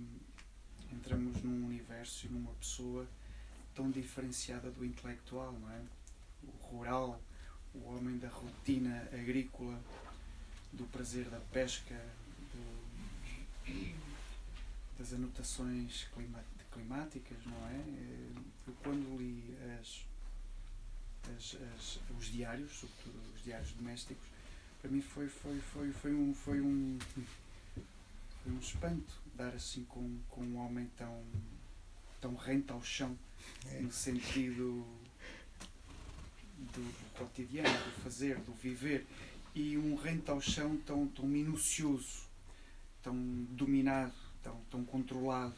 [0.91, 3.07] entramos num universo e numa pessoa
[3.73, 5.81] tão diferenciada do intelectual, não é?
[6.43, 7.19] O rural,
[7.73, 9.79] o homem da rotina agrícola,
[10.71, 11.95] do prazer da pesca,
[12.53, 12.85] do-
[14.97, 16.07] das anotações
[16.71, 17.75] climáticas, não é?
[17.75, 18.31] Eh,
[18.67, 20.01] Eu quando li as,
[21.35, 24.25] as- as- os diários, sobretudo os diários domésticos,
[24.81, 26.97] para mim foi, foi, foi, foi, um, foi, um,
[28.43, 31.23] foi um espanto dar assim com, com um homem tão,
[32.21, 33.17] tão rente ao chão,
[33.67, 33.79] É.
[33.79, 34.85] no sentido
[36.57, 39.05] do cotidiano, do fazer, do viver,
[39.53, 42.23] e um rente ao chão tão, tão minucioso,
[43.03, 43.15] tão
[43.51, 45.55] dominado, tão, tão controlado.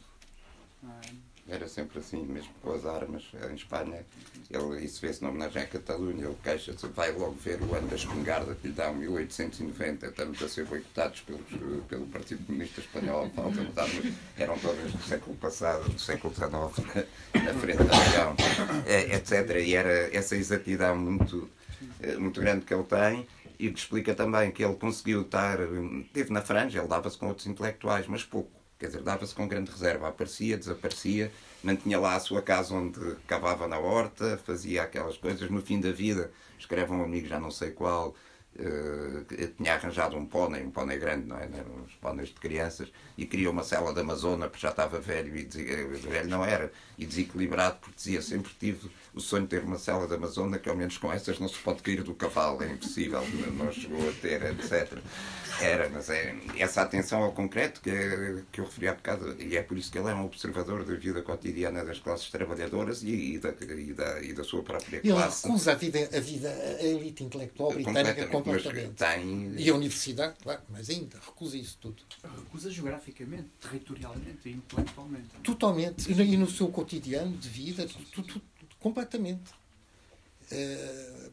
[0.84, 1.14] é?
[1.50, 3.24] Era sempre assim, mesmo com as armas.
[3.50, 4.04] Em Espanha,
[4.50, 6.26] ele, isso vê-se na homenagem à Catalunha.
[6.26, 10.08] Ele queixa-se, vai logo ver o ano da espingarda que lhe dá 1890.
[10.08, 11.40] Estamos a ser boicotados pelos,
[11.88, 13.30] pelo Partido Comunista Espanhol.
[13.34, 14.14] Falta de armas.
[14.36, 16.50] Eram todas do século passado, do século XIX,
[17.42, 18.34] na, frente da
[18.86, 19.56] eh, etc.
[19.64, 21.48] E era essa exatidão muito,
[22.02, 23.26] eh, muito grande que ele tem.
[23.58, 25.58] E que explica também que ele conseguiu estar.
[26.12, 28.57] Teve na franja, ele dava-se com outros intelectuais, mas pouco.
[28.78, 30.08] Quer dizer, dava-se com grande reserva.
[30.08, 35.50] Aparecia, desaparecia, mantinha lá a sua casa onde cavava na horta, fazia aquelas coisas.
[35.50, 38.14] No fim da vida, escreve um amigo, já não sei qual,
[38.58, 41.44] eh, que tinha arranjado um pônei, um pônei grande, não é?
[41.44, 45.36] Eram os póneis de crianças, e criou uma cela da Amazona, porque já estava velho,
[45.36, 49.62] e eh, velho não era, e desequilibrado, porque dizia sempre tive o sonho de ter
[49.62, 52.62] uma cela da Amazona, que ao menos com essas não se pode cair do cavalo,
[52.62, 53.22] é impossível,
[53.56, 54.98] não chegou a ter, etc.
[55.60, 59.56] Era, mas é essa atenção ao concreto que, é- que eu referi há bocado, e
[59.56, 63.34] é por isso que ele é um observador da vida cotidiana das classes trabalhadoras e,
[63.34, 65.46] e da, e, da, e da sua própria Ele classe.
[65.46, 68.94] recusa a vida, a vida, a elite intelectual britânica mas completamente.
[68.96, 72.02] tem E a universidade, claro, mas ainda recusa isso tudo.
[72.22, 75.28] Recusa geograficamente, territorialmente e intelectualmente.
[75.42, 76.10] Totalmente.
[76.10, 78.42] E no, e no seu cotidiano de vida, tu- tu- tu-
[78.78, 79.50] completamente.
[80.50, 81.30] Eh,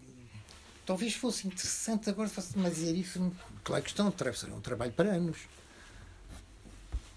[0.86, 2.28] talvez fosse interessante agora,
[2.68, 3.32] a dizer isso,
[3.64, 5.38] claro que estão, será um trabalho para anos.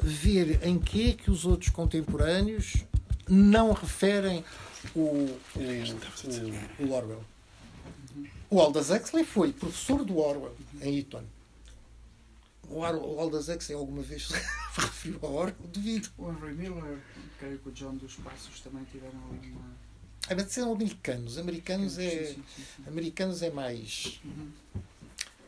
[0.00, 2.84] Ver em que é que os outros contemporâneos
[3.28, 4.44] não referem
[4.94, 5.38] o, o,
[6.80, 7.24] o, o Orwell.
[8.50, 11.24] O Aldous Huxley foi professor do Orwell em Eton.
[12.70, 14.32] O Ar- o Aldous Huxley alguma vez se
[14.80, 15.56] referiu ao Orwell?
[15.72, 16.08] Duvido.
[16.18, 16.98] O Henry Miller,
[17.38, 19.76] creio que o John dos Passos também tiveram ali uma.
[20.30, 21.38] Ah, mas são americanos.
[21.38, 22.42] Americanos é, Sim, sim,
[22.76, 24.20] sim, americanos é mais.
[24.24, 24.48] Uhum.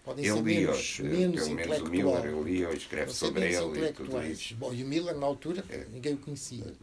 [0.04, 3.44] podem Ele ser lia, menos, eh, menos pelo menos o Miller, escreve Podem ser sobre
[3.44, 4.40] ele e tudo intelectuais.
[4.40, 4.54] isso.
[4.56, 5.84] Bom, e o Miller, na altura, É.
[5.92, 6.74] ninguém o conhecia.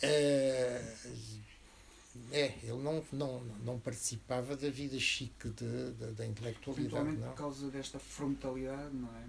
[0.00, 0.82] Eh,
[2.32, 7.28] é, ele não, não, não participava da vida chique de, de- da intelectualidade, Eventualmente não.
[7.28, 9.22] por causa desta frontalidade, não é?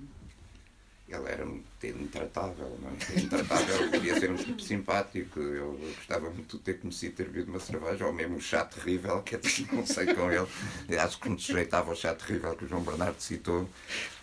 [1.06, 3.20] Ele era muito intratável, não é?
[3.20, 5.38] Intratável, podia ser um tipo simpático.
[5.38, 9.22] Eu gostava muito de ter conhecido ter bebido uma cerveja, ou mesmo o chá terrível,
[9.22, 10.48] que até não sei com ele.
[10.98, 13.68] Acho que me sujeitava ao chá terrível que o João Bernardo citou,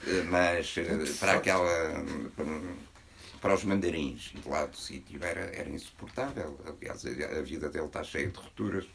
[0.07, 0.89] eh, mas eh,
[1.20, 1.68] para aquela.
[2.35, 2.45] Para
[3.49, 6.59] os mandarins lá do sítio era, era insuportável.
[6.66, 8.86] Aliás, a a vida dele está cheia de rupturas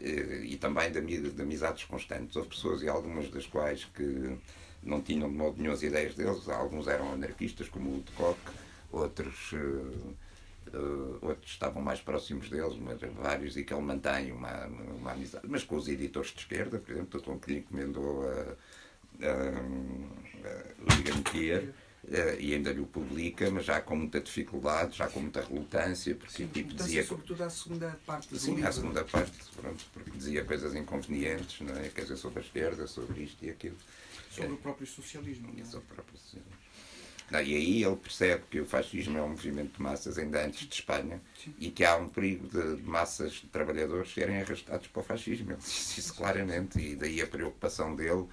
[0.00, 2.34] eh, e também de, de amizades constantes.
[2.36, 4.38] Houve pessoas, e algumas das quais que
[4.82, 6.48] não tinham de modo nenhum as ideias deles.
[6.48, 8.38] Alguns eram anarquistas, como o de Koch,
[8.90, 10.76] outros, eh,
[11.20, 15.46] outros estavam mais próximos deles, mas vários, e que ele mantém uma, uma amizade.
[15.48, 18.56] Mas com os editores de esquerda, por exemplo, o que lhe encomendou a,
[19.26, 19.32] a,
[20.48, 21.74] a, Gigantier.
[22.08, 26.14] Eh, e ainda lhe o publica, mas já com muita dificuldade, já com muita relutância,
[26.14, 28.68] porque tipo, Importância, dizia sobretudo à segunda parte do Sim, livro.
[28.68, 31.88] à segunda parte, pronto, porque dizia coisas inconvenientes, não é?
[31.88, 33.76] Quer dizer, sobre a esquerda, sobre isto e aquilo.
[34.30, 35.52] Sobre o próprio socialismo.
[35.58, 35.64] é?
[35.64, 36.60] sobre o próprio socialismo.
[37.30, 40.66] Não, e aí ele percebe que o fascismo é um movimento de massas ainda antes
[40.66, 41.54] de Espanha Sim.
[41.60, 45.52] e que há um perigo de massas de trabalhadores serem arrastados para o fascismo.
[45.52, 48.26] Ele disse isso claramente e daí a preocupação dele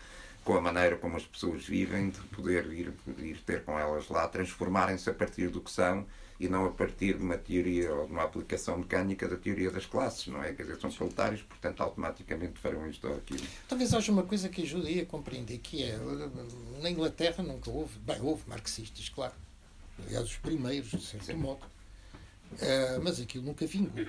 [0.47, 4.25] com a maneira como as pessoas vivem, de poder ir, ir ter com elas lá,
[4.29, 6.05] transformarem-se a partir do que são
[6.39, 9.85] e não a partir de uma teoria ou de uma aplicação mecânica da teoria das
[9.85, 10.53] classes, não é?
[10.53, 13.45] Quer dizer, são proletários, portanto, automaticamente farão isto ou aquilo.
[13.67, 15.97] Talvez haja uma coisa que ajude aí a compreender, que é,
[16.81, 19.33] na Inglaterra nunca houve, bem, houve marxistas, claro,
[20.05, 21.33] aliás, os primeiros, de certo Sim.
[21.33, 21.65] modo,
[22.59, 24.05] Eh, mas aquilo nunca vingou.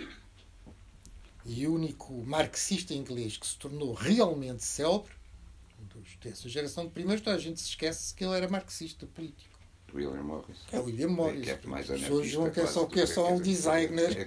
[1.45, 5.11] E o único marxista inglês que se tornou realmente célebre,
[5.85, 9.59] dos, dessa geração de primeiros, toda a gente se esquece que ele era marxista político.
[9.95, 10.59] William Morris.
[10.71, 11.45] É William Morris.
[11.45, 14.19] Que é mais pessoas julgam que é só, que é só um designer.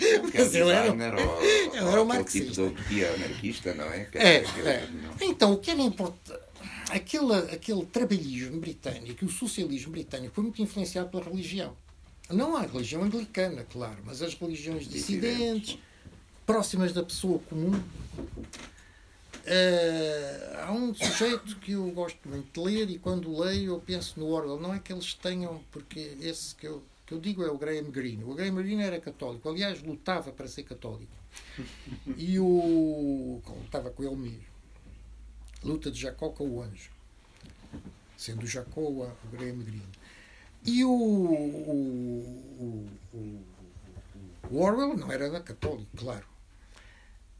[0.00, 2.38] é é é Mas ele era- ele era um marxista.
[2.48, 4.08] tipo de utopia anarquista, não é?
[4.14, 4.88] É, é.
[4.90, 6.40] não- Então, o que era importante.
[6.90, 11.76] Aquele, aquele trabalhismo britânico, o socialismo britânico, foi muito influenciado pela religião.
[12.30, 15.78] Não a religião anglicana, claro, mas as religiões dissidentes,
[16.46, 17.78] próximas da pessoa comum.
[19.44, 24.18] Eh, há um sujeito que eu gosto muito de ler e quando leio eu penso
[24.20, 24.60] no Orwell.
[24.60, 27.90] Não é que eles tenham, porque esse que eu, que eu digo é o Graham
[27.90, 28.22] Greene.
[28.24, 31.10] O Graham Greene era católico, aliás, lutava para ser católico.
[32.16, 33.40] E o.
[33.48, 34.52] lutava com ele mesmo.
[35.64, 36.90] Luta de Jacó com o anjo.
[38.16, 39.82] Sendo Jacó o Graham Greene.
[40.64, 43.16] E o, o, o,
[44.50, 46.26] o- Orwell não era católico, claro.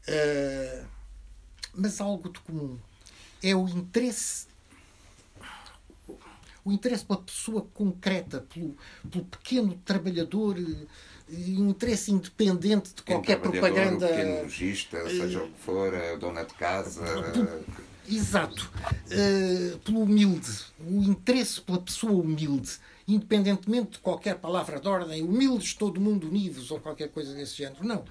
[0.07, 0.83] Eh,
[1.73, 2.77] mas algo de comum.
[3.41, 4.47] É o interesse.
[6.65, 8.77] O interesse pela pessoa concreta, pelo,
[9.11, 10.85] pelo pequeno trabalhador, eh,
[11.29, 14.05] e um interesse independente de qualquer propaganda.
[14.05, 17.03] O pequeno logista, seja o que for, a dona de casa.
[18.09, 18.71] Exato.
[19.07, 20.51] Uh, pelo humilde.
[20.79, 22.77] O interesse pela pessoa humilde.
[23.07, 27.83] Independentemente de qualquer palavra de ordem, humildes, todo mundo unidos ou qualquer coisa desse género.
[27.83, 28.05] Não.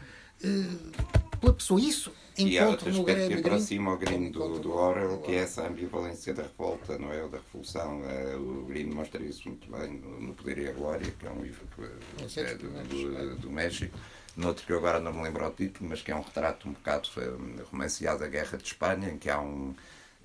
[0.45, 1.81] Uh, pela pessoa.
[1.81, 2.13] Isso
[2.49, 6.35] E há outro aspecto que aproxima o Green do, do Orwell, que é essa ambivalência
[6.35, 7.23] da revolta, não é?
[7.23, 8.03] Ou da revolução.
[8.05, 11.43] Eh, O Green mostra isso muito bem no Poder e a Glória, que é um
[11.43, 13.97] livro que, é do, do, do México.
[14.37, 16.73] Noutro que eu agora não me lembro o título, mas que é um retrato um
[16.73, 19.75] bocado eh, romanceado da Guerra de Espanha, em que há um.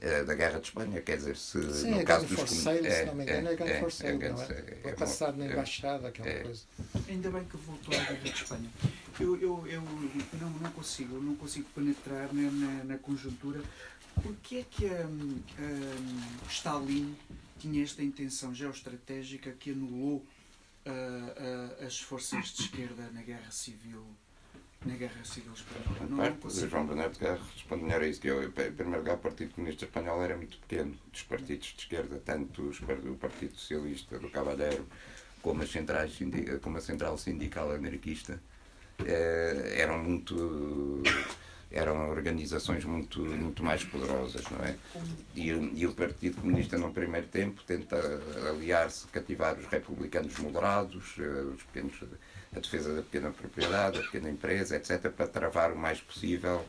[0.01, 2.61] Eh, da Guerra de Espanha, quer dizer, se Sim, no é caso dos for comun-
[2.61, 4.45] Sale, é, se não me engano, é, Gun é, for Sale, é, não é?
[4.45, 6.39] é, Foi é passado na é- embaixada, aquela é.
[6.43, 6.63] coisa.
[7.09, 8.69] Ainda bem que voltou à Guerra de Espanha.
[9.19, 13.61] Eu, eu, eu não, não consigo, não consigo penetrar na, na, na conjuntura.
[14.21, 17.15] Porquê é que hum, hum, Stalin
[17.59, 20.25] tinha esta intenção geoestratégica que anulou
[20.85, 20.89] ah,
[21.81, 24.03] ah, as forças de esquerda na Guerra Civil,
[24.85, 25.97] na Guerra Civil Espanhola?
[26.01, 26.69] Não, não Parte do consigo.
[26.69, 28.43] João Bernardo Guerra responde melhor a isso que eu.
[28.43, 32.61] Em primeiro lugar, o Partido Comunista Espanhol era muito pequeno, dos partidos de esquerda, tanto
[32.61, 34.85] o Partido Socialista do Cavalheiro
[35.41, 36.17] como, as centrais,
[36.61, 38.39] como a Central Sindical Anarquista
[39.05, 41.03] eh, eram muito.
[41.69, 44.75] eram organizações muito, muito mais poderosas, não é?
[45.35, 47.97] E, o- e o Partido Comunista, num primeiro tempo, tenta
[48.49, 51.23] aliar-se, cativar os republicanos moderados, eh,
[51.53, 51.93] os pequenos,
[52.57, 56.63] a defesa da pequena propriedade, da pequena empresa, etc., para travar o mais possível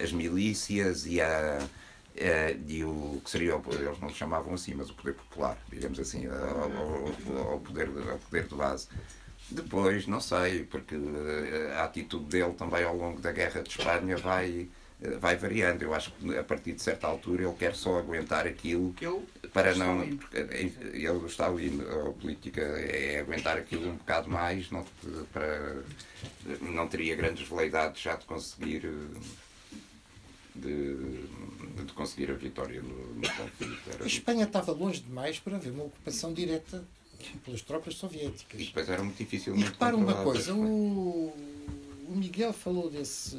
[0.00, 1.58] as milícias e, a,
[2.16, 6.26] eh, e o que seria, eles não chamavam assim, mas o poder popular, digamos assim,
[6.26, 7.88] ao, poder,
[8.24, 8.88] poder de base.
[9.50, 14.16] Depois, não sei, porque eh, a atitude dele também ao longo da Guerra de Espanha
[14.16, 14.68] vai,
[15.02, 15.82] eh, vai variando.
[15.82, 19.22] Eu acho que a partir de certa altura ele quer só aguentar aquilo Que ele
[19.52, 20.16] para não.
[20.16, 21.70] porque Ele está ali,
[22.08, 24.84] a política é aguentar aquilo um bocado mais, não,
[25.32, 25.82] para,
[26.60, 28.82] não teria grandes veleidades já de conseguir.
[30.54, 30.94] De,
[31.86, 33.80] de conseguir a vitória no, no conflito.
[33.90, 36.84] Era- A Espanha estava longe demais para haver uma ocupação direta
[37.42, 38.66] pelas tropas E soviéticas.
[38.66, 41.28] depois era muito E dificilmente repara uma coisa, o,
[42.06, 43.36] o Miguel falou desse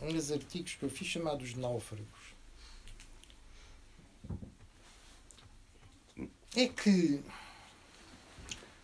[0.00, 2.06] um dos artigos que eu fiz chamados náufragos.
[6.58, 7.22] É que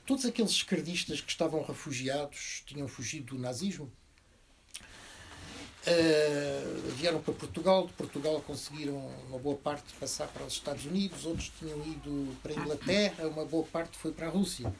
[0.07, 3.91] todos aqueles esquerdistas que estavam refugiados, tinham fugido do nazismo,
[5.85, 6.63] eh,
[6.97, 8.97] vieram para Portugal, de Portugal conseguiram
[9.29, 13.45] uma boa parte passar para os Estados Unidos, outros tinham ido para a Inglaterra, uma
[13.45, 14.73] boa parte foi para a Rússia.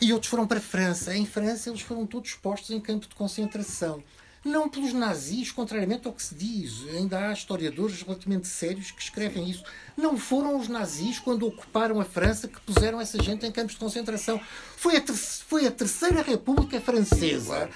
[0.00, 1.14] E outros foram para a França.
[1.14, 4.02] Em França, eles foram todos postos em campo de concentração.
[4.44, 6.86] Não pelos nazis, contrariamente ao que se diz.
[6.94, 9.64] Ainda há historiadores relativamente sérios que escrevem isso.
[9.96, 13.80] Não foram os nazis, quando ocuparam a França, que puseram essa gente em campos de
[13.80, 14.40] concentração.
[14.76, 17.68] Foi a, ter- foi a Terceira República Francesa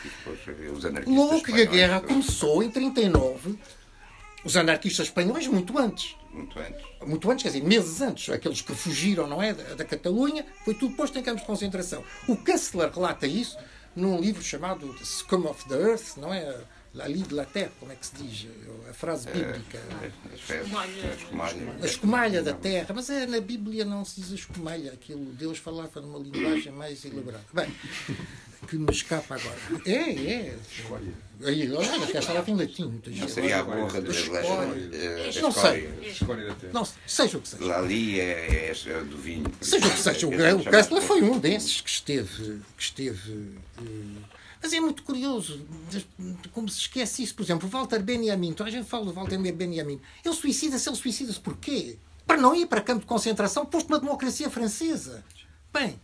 [1.07, 3.59] Logo que a guerra começou, em 39,
[4.45, 6.83] os anarquistas espanhóis, muito antes, Muito antes.
[7.07, 10.75] muito antes, quer dizer, meses antes, aqueles que fugiram, não é, da, da Catalunha, foi
[10.75, 12.05] tudo posto em campos de concentração.
[12.29, 13.57] O Kessler relata isso
[13.95, 16.65] num livro chamado The Scum of the Earth, não é?
[16.95, 18.47] La Lie de la Terre, como é que se diz?
[18.89, 19.79] A frase bíblica.
[20.35, 21.77] As fezes, a escumalha.
[21.81, 25.57] A escumalha da terra, mas é, na Bíblia não se diz a escumalha, aquilo Deus
[25.57, 27.45] falava numa linguagem mais elaborada.
[27.55, 27.75] Bem,
[28.69, 29.59] que me escapa agora.
[29.87, 30.59] É, é.
[31.45, 34.91] Aí, olha, que esta palavra em latim, muitas Não seria a borra de Escória.
[34.93, 35.89] eh, a Não sei.
[36.03, 36.73] Escolha terra.
[36.75, 37.75] Não, seja o que seja.
[37.75, 39.51] Ali é, é do vinho.
[39.63, 42.61] Seja o que seja, o, é Kessler foi um desses que esteve.
[42.77, 43.83] Que esteve eh,
[44.63, 45.67] mas é muito curioso,
[46.53, 47.35] como se esquece isso.
[47.35, 50.01] Por exemplo, Walter Benjamin, toda a gente fala do Walter Benjamin.
[50.25, 51.99] Ele suicida-se, ele suicida-se porquê?
[52.25, 55.25] Para não ir para campo de concentração posto na democracia francesa.
[55.73, 56.01] Bem,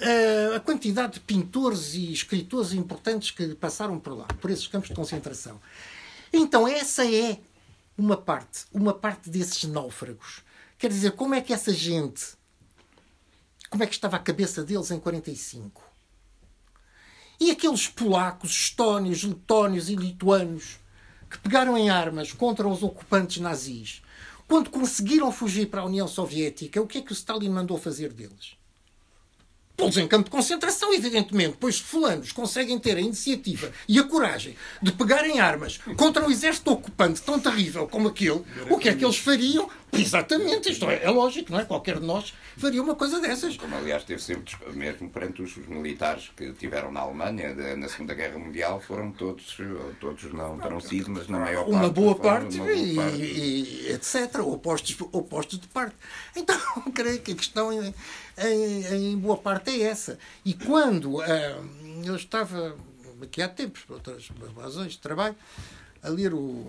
[0.00, 4.88] eh, a quantidade de pintores e escritores importantes que passaram por lá, por esses campos
[4.88, 5.60] de concentração.
[6.32, 7.38] Então, essa é
[7.96, 10.42] uma parte, uma parte desses náufragos.
[10.76, 12.34] Quer dizer, como é que essa gente,
[13.70, 15.85] como é que estava a cabeça deles em 45?
[17.38, 20.78] E aqueles polacos, estónios, letónios e lituanos
[21.30, 24.02] que pegaram em armas contra os ocupantes nazis,
[24.48, 28.12] quando conseguiram fugir para a União Soviética, o que é que o Stalin mandou fazer
[28.12, 28.56] deles?
[29.76, 34.56] Pô-los em campo de concentração, evidentemente, pois fulanos conseguem ter a iniciativa e a coragem
[34.80, 39.04] de pegarem armas contra um exército ocupante tão terrível como aquele, o que é que
[39.04, 39.68] eles fariam?
[39.92, 41.64] Exatamente, isto é, é lógico, não é?
[41.64, 43.56] Qualquer de nós faria uma coisa dessas.
[43.56, 48.12] Como, aliás, teve sempre, mesmo perante os, os militares que tiveram na Alemanha, na Segunda
[48.14, 49.56] Guerra Mundial, foram todos,
[50.00, 51.70] todos não terão sido, mas na maior parte.
[51.76, 53.16] uma boa foram parte, uma boa e, parte.
[53.22, 54.40] e- etc.
[54.40, 55.94] Opostos, opostos de parte.
[56.34, 56.58] Então,
[56.94, 57.94] creio que a questão em,
[58.38, 60.18] em- em boa parte é essa.
[60.44, 61.58] E quando ah,
[62.04, 62.76] eu estava,
[63.22, 64.28] aqui há tempos, por outras
[64.58, 65.36] razões de trabalho,
[66.02, 66.66] a ler o.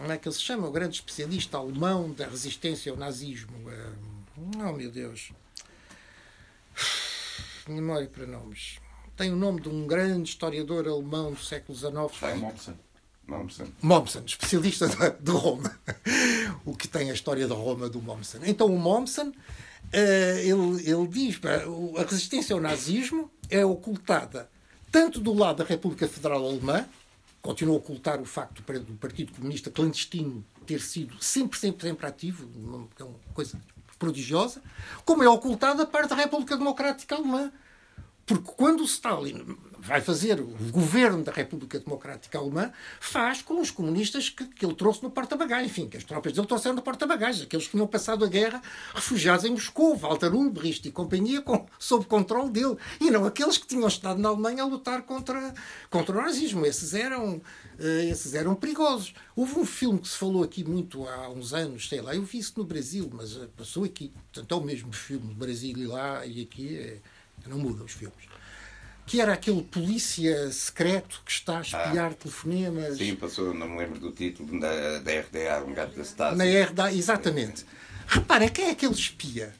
[0.00, 0.66] Como é que ele se chama?
[0.68, 3.52] O grande especialista alemão da resistência ao nazismo.
[3.70, 5.30] ah, oh, meu Deus.
[7.68, 8.78] Memória para nomes.
[9.16, 11.92] Tem o nome de um grande historiador alemão do século XIX.
[12.38, 12.74] Mommsen.
[13.26, 13.72] Mommsen.
[13.80, 14.86] Mommsen, especialista
[15.20, 15.78] de, Roma,
[16.66, 18.40] o que tem a história de Roma do Mommsen.
[18.44, 19.32] Então o Mommsen,
[19.92, 24.50] eh, ele, ele diz o- a resistência ao nazismo é ocultada
[24.92, 26.86] tanto do lado da República Federal Alemã,
[27.44, 32.06] continua a ocultar o facto do do Partido Comunista clandestino ter sido sempre, sempre, sempre
[32.06, 33.60] ativo, uma, é uma coisa
[33.98, 34.62] prodigiosa,
[35.04, 37.52] como é ocultada a parte da República Democrática Alemã.
[38.24, 39.44] Porque quando o Stalin
[39.84, 44.74] vai fazer o governo da República Democrática Alemã, faz com os comunistas que, que ele
[44.74, 48.24] trouxe no porta-bagagens, enfim, que as tropas dele trouxeram no porta-bagagens, aqueles que tinham passado
[48.24, 48.62] a guerra
[48.94, 53.66] refugiados em Moscou, Walter Ulbricht e companhia, com, sob controle dele, e não aqueles que
[53.66, 55.52] tinham estado na Alemanha a lutar contra,
[55.90, 56.64] contra o nazismo.
[56.64, 57.40] Esses eram,
[57.78, 59.14] eh, esses eram perigosos.
[59.36, 62.38] Houve um filme que se falou aqui muito há uns anos, sei lá, eu vi
[62.38, 64.10] isso no Brasil, mas eh, passou aqui.
[64.32, 66.76] Portanto, é o mesmo filme, Brasil e lá e aqui.
[66.78, 66.98] eh,
[67.46, 68.33] não muda os filmes.
[69.06, 74.00] Que era aquele polícia secreto que está a espiar telefonemas Sim, passou, não me lembro
[74.00, 76.36] do título, da, da RDA, um gajo da Stasi.
[76.36, 76.92] na RDA.
[76.92, 77.66] Exatamente.
[78.06, 79.54] Reparem, quem é aquele espia?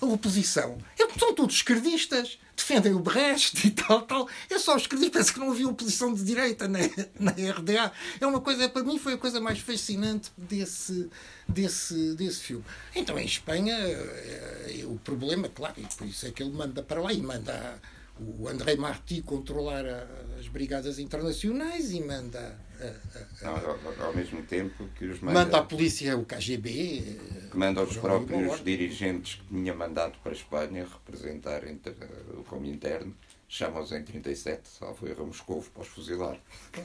[0.00, 0.78] A oposição.
[0.98, 2.38] Eles são todos esquerdistas.
[2.56, 4.28] Defendem o Brecht e tal, tal.
[4.50, 5.12] É só os esquerdistas.
[5.12, 6.78] Parece que não havia oposição de direita na,
[7.20, 7.92] na RDA.
[8.20, 11.08] É uma coisa, para mim, foi a coisa mais fascinante desse,
[11.48, 12.64] desse, desse filme.
[12.94, 17.00] Então, em Espanha, eh, o problema, claro, e por isso é que ele manda para
[17.00, 17.80] lá e manda
[18.18, 20.06] o André Marty controlar a,
[20.38, 23.56] as brigadas internacionais e manda a, a, Não,
[24.02, 27.96] ao, ao mesmo tempo que os manda a polícia o KGB eh, que manda os
[27.96, 31.94] próprios dirigentes que tinha mandado para a Espanha representar inter-
[32.38, 33.14] o Comintern
[33.48, 36.36] chamam-os em 37, salvo erro, Moscovo para os fuzilar.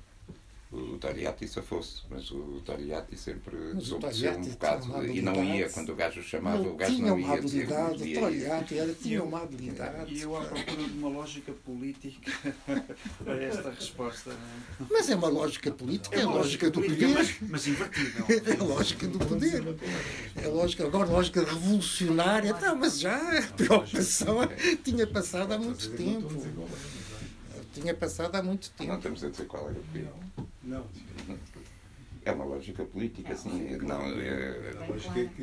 [0.73, 5.89] O Tariati safou-se, mas o Tariati sempre desobedeceu um bocado uma e não ia quando
[5.91, 8.95] o gajo chamava, não o gajo tinha não uma ia dizer habilidade, que o era,
[8.95, 10.15] tinha Eu- uma habilidade.
[10.15, 12.31] E eu à procura de uma lógica política
[13.25, 14.31] para esta resposta.
[14.89, 17.09] Mas é uma lógica política, é, a uma lógica do poder.
[17.09, 18.27] Mas, mas invertível.
[18.47, 19.65] É a lógica do poder.
[20.37, 22.53] É lógica, agora lógica revolucionária.
[22.61, 24.37] Não, mas já a preocupação
[24.85, 26.47] tinha passado há muito tempo.
[27.75, 28.97] Tinha passado há muito Não tempo.
[28.99, 30.11] estamos a dizer qual era o perigo.
[30.71, 30.87] Não.
[32.25, 33.77] É uma lógica política, assim.
[33.79, 35.43] Não, é, A lógica é que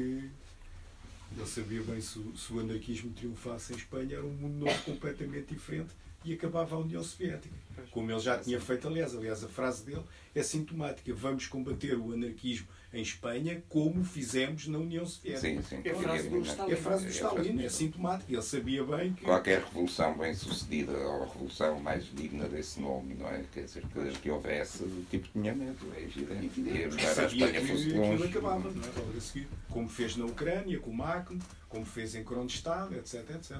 [1.35, 4.83] ele sabia bem se, o- se o anarquismo triunfasse em Espanha era um mundo novo
[4.83, 5.89] completamente diferente
[6.23, 7.53] e acabava a União Soviética.
[7.91, 11.13] Como ele já tinha feito, aliás, aliás, a frase dele é sintomática.
[11.13, 12.67] Vamos combater o anarquismo
[12.97, 15.39] em Espanha como fizemos na União Soviética.
[15.41, 15.81] sim, sim.
[15.83, 16.71] É a frase do Stalin.
[16.71, 18.31] É a frase do É Stalin, é sintomática.
[18.33, 19.23] Ele sabia bem que.
[19.25, 23.43] Qualquer revolução bem sucedida ou revolução mais digna desse nome, não é?
[23.53, 26.59] Quer dizer, que, que houvesse, o tipo tinha medo, é evidente.
[26.59, 28.23] E embora a Espanha que fosse aquilo longe.
[28.23, 28.87] acabava, não é?
[28.99, 29.47] Logo a seguir.
[29.69, 31.37] Como fez na Ucrânia, com o Macron,
[31.69, 33.57] como fez em Kronstadt, etc, etc.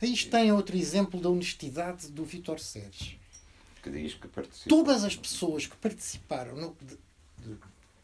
[0.00, 3.18] Aí tem outro exemplo da honestidade do Vítor Sérgio.
[3.82, 4.68] que diz que participa.
[4.68, 6.96] Todas as pessoas que participaram no, de-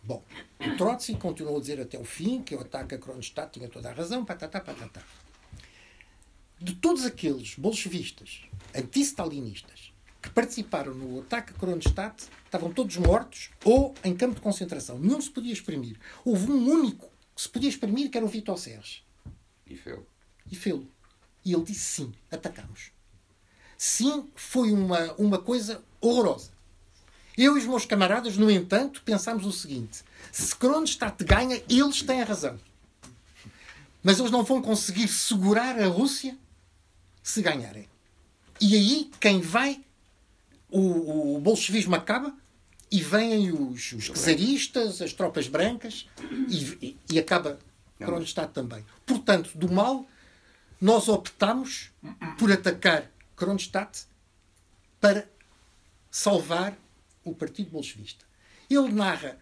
[0.03, 0.25] Bom,
[0.61, 3.91] o Trotsky continuou a dizer até o fim que o ataque a Kronstadt tinha toda
[3.91, 5.03] a razão, patatá, patatá.
[6.61, 8.43] De todos aqueles bolchevistas,
[8.75, 14.99] anti-stalinistas, que participaram no ataque a Kronstadt, estavam todos mortos ou em campo de concentração.
[14.99, 15.99] Nenhum se podia exprimir.
[16.25, 19.03] Houve um único que se podia exprimir, que era o Vitor Serres.
[19.67, 20.01] E fez.
[20.51, 20.91] E fê-lo.
[21.45, 22.91] E ele disse sim, atacamos.
[23.77, 26.51] Sim, foi uma, uma coisa horrorosa.
[27.39, 30.03] Eu e os meus camaradas, no entanto, pensámos o seguinte:
[30.33, 32.59] se Kronstadt ganha, eles têm a razão.
[34.03, 36.37] Mas eles não vão conseguir segurar a Rússia
[37.23, 37.89] se ganharem.
[38.61, 39.81] E aí, quem vai,
[40.69, 42.35] o, o bolchevismo acaba
[42.91, 46.09] e vêm os, os czaristas, as tropas brancas
[46.49, 46.57] e,
[46.87, 47.59] e- e acaba
[47.99, 48.85] Kronstadt também.
[49.07, 50.07] Portanto, do mal,
[50.81, 51.91] nós optamos
[52.39, 54.07] por atacar Kronstadt
[55.01, 55.29] para
[56.11, 56.77] salvar
[57.31, 58.25] o Partido Bolchevista.
[58.71, 59.39] Ele narra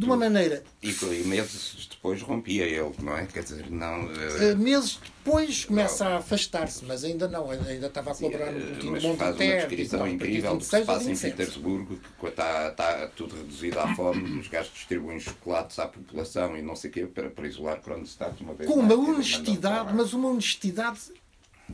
[0.00, 0.62] de uma maneira.
[0.82, 3.26] E, e meses depois rompia ele, não é?
[3.26, 4.10] Quer dizer, não.
[4.10, 8.58] eh, eh, Meses depois começa a afastar-se, mas ainda não, ainda estava a colaborar no
[8.58, 11.36] eh, boletim mas do faz uma descrição incrível que se 26 ou passa em 27.
[11.36, 16.62] Petersburgo, que está, está tudo reduzido à fome, os gajos distribuem chocolates à população e
[16.62, 20.28] não sei o quê para, para isolar Kronstadt uma vez com uma honestidade, mas uma
[20.30, 21.00] honestidade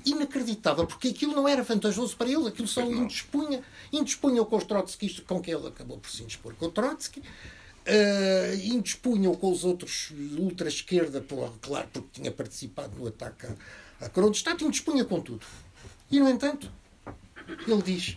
[0.04, 3.04] inacreditável, porque aquilo não era vantajoso para ele, aquilo só não.
[3.04, 3.62] indispunha,
[3.92, 8.54] indispunha com os trotskistas, com quem ele acabou por se indispor com o Trotsky, uh,
[8.64, 11.24] indispunha com os outros ultra-esquerda,
[11.60, 15.44] claro, porque tinha participado no ataque a, a Kronstadt, indispunha com tudo.
[16.10, 16.70] E, no entanto,
[17.66, 18.16] ele diz.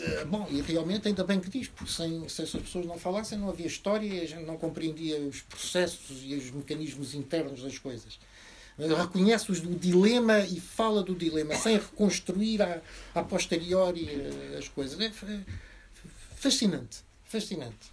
[0.00, 3.38] eh, Bom, e realmente ainda bem que diz, porque sem, se essas pessoas não falassem,
[3.38, 7.78] não havia história e a gente não compreendia os processos e os mecanismos internos das
[7.78, 8.18] coisas.
[8.78, 12.80] Reconhece os- o dilema e fala do dilema, sem reconstruir a,
[13.14, 14.98] a posteriori eh, as coisas.
[15.00, 15.26] É fa-
[16.36, 17.92] fascinante, fascinante.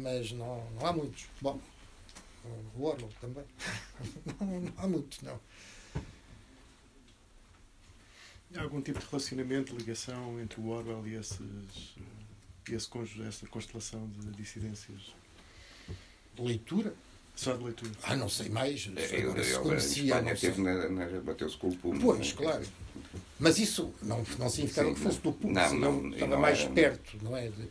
[0.00, 1.26] Mas não, não há muitos.
[1.40, 1.60] Bom,
[2.76, 3.44] o Orwell também.
[4.40, 5.38] Não, não há muitos, não.
[8.56, 13.46] Há algum tipo de relacionamento, ligação entre o Orwell e esses, eh, esse conjunto, essa
[13.46, 15.12] constelação de dissidências?
[16.38, 16.94] Leitura?
[17.36, 17.90] Só de leitura.
[18.04, 18.86] Ah, não sei mais.
[18.86, 22.00] Ele, Agora se ele, em conhecia, Espanha teve na, na, bateu-se com o Pumo.
[22.00, 22.44] Pois, não é?
[22.46, 22.66] claro.
[23.40, 26.40] Mas isso não, não significava Sim, que fosse do público, não, senão não, estava não
[26.40, 27.48] mais era- perto, não é?
[27.48, 27.68] De,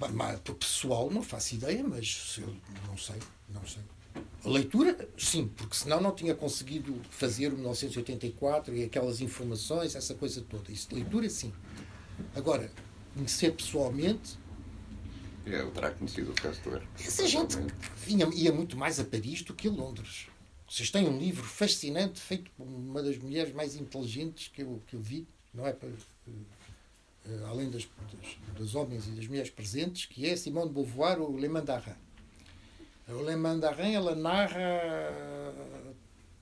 [0.00, 2.56] Ah, mas, para o pessoal, não faço ideia, mas eu
[2.88, 3.16] não sei,
[3.50, 3.82] não sei.
[4.44, 10.14] A leitura, sim, porque senão não tinha conseguido fazer o 1984 e aquelas informações, essa
[10.14, 10.72] coisa toda.
[10.72, 11.52] Isso de leitura, sim.
[12.34, 12.70] Agora,
[13.14, 14.38] conhecer pessoalmente,
[15.44, 16.82] Ele terá conhecido o Castor.
[16.98, 17.56] essa gente
[17.96, 20.28] vinha, ia muito mais a Paris do que a Londres.
[20.68, 24.96] Vocês têm um livro fascinante, feito por uma das mulheres mais inteligentes que eu, que
[24.96, 25.72] eu vi, não é?
[25.72, 30.74] Para, eh, além das, das, dos homens e das mulheres presentes, que é Simone de
[30.74, 31.96] Beauvoir, o Le Mandarin.
[33.08, 34.62] O Le Mandarin, ela narra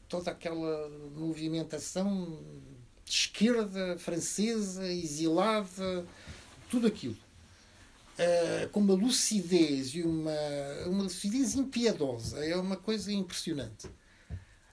[0.08, 2.38] toda aquela movimentação
[3.04, 6.06] de esquerda francesa, exilada,
[6.68, 7.16] tudo aquilo.
[8.20, 10.32] Uh, com uma lucidez e uma,
[10.86, 12.44] uma lucidez impiedosa.
[12.44, 13.88] É uma coisa impressionante.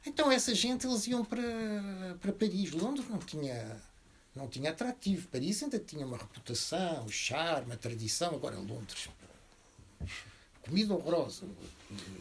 [0.05, 1.41] Então essa gente eles iam para,
[2.19, 2.71] para Paris.
[2.71, 3.81] Londres não tinha
[4.35, 5.27] não tinha atrativo.
[5.29, 8.35] Paris ainda tinha uma reputação, charme, a tradição.
[8.35, 9.09] Agora Londres,
[10.61, 11.45] comida horrorosa,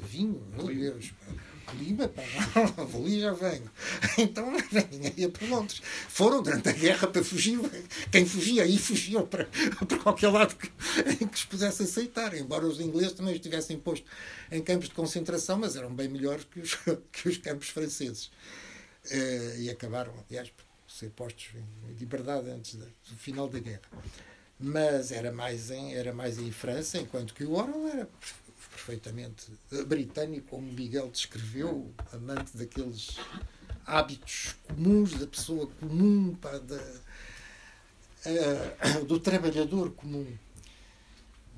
[0.02, 1.12] vinho, meu Deus,
[1.66, 2.22] clima, pá,
[2.84, 3.70] vou ali já venho.
[4.18, 4.52] Então
[5.16, 5.80] ia para Londres.
[6.08, 7.58] Foram durante a guerra para fugir.
[8.10, 9.46] Quem fugia aí fugiam para,
[9.86, 10.70] para qualquer lado que,
[11.22, 14.10] em que os pudesse aceitar, embora os ingleses também estivessem postos
[14.50, 16.74] em campos de concentração, mas eram bem melhores que os,
[17.12, 18.30] que os campos franceses.
[19.06, 23.82] Uh, e acabaram, aliás, por ser postos em liberdade antes do final da guerra.
[24.58, 28.08] Mas era mais em, era mais em França, enquanto que o Orwell era
[28.76, 29.50] perfeitamente
[29.86, 33.16] britânico, como Miguel descreveu, amante daqueles
[33.86, 36.76] hábitos comuns da pessoa comum, pá, da,
[38.26, 40.26] uh, do trabalhador comum.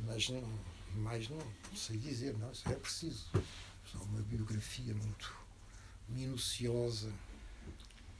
[0.06, 0.48] Mas não,
[0.94, 3.26] mais não, não sei dizer, não, é preciso.
[3.84, 5.34] Só uma biografia muito
[6.08, 7.10] minuciosa.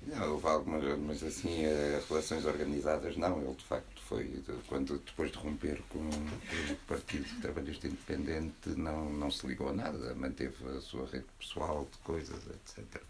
[0.08, 5.30] Não, houve algumas, mas assim, as relações organizadas não, ele de facto foi, quando depois
[5.30, 10.80] de romper com o Partido Trabalhista Independente, não, não se ligou a nada, manteve a
[10.80, 12.78] sua rede pessoal de coisas, etc.
[12.96, 13.04] Uh,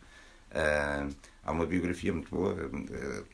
[0.54, 1.08] ah,
[1.44, 3.26] há uma biografia muito boa, uh,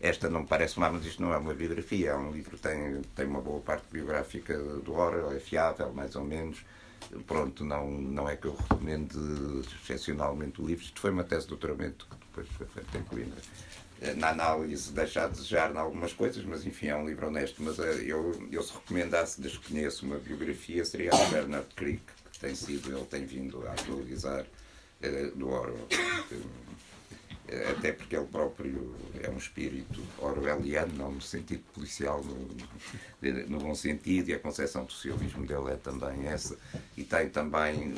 [0.00, 3.00] esta não parece má, mas isto não é uma biografia, é um livro que tem,
[3.16, 6.62] tem uma boa parte biográfica do Orwell, é fiável, mais ou menos.
[7.26, 9.16] Pronto, não, não é que eu recomende
[9.82, 13.40] excepcionalmente o livro, isto foi uma tese de doutoramento que depois feita em Coimbra
[14.16, 17.62] na análise deixar de desejar em algumas coisas, mas enfim, é um livro honesto.
[17.62, 22.02] Mas uh, eu, eu se recomendasse, desde que conheço uma biografia, seria a Bernard Crick,
[22.32, 24.44] que tem sido, ele tem vindo a atualizar
[25.34, 25.86] do Orwell.
[27.76, 32.48] Até porque ele próprio é um espírito orwelliano, não no sentido policial, no,
[33.48, 36.56] no bom sentido, e a concepção do socialismo dele é também essa.
[36.96, 37.92] E tem também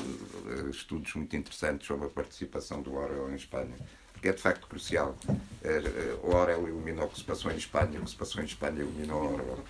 [0.68, 3.76] estudos muito interessantes sobre a participação do Orwell em Espanha
[4.20, 5.16] que é de facto crucial.
[5.62, 8.43] Eh, eh, o Orwell iluminou o que se passou em Espanha, o que se passou
[8.43, 9.64] em Espanha iluminou o Orwell.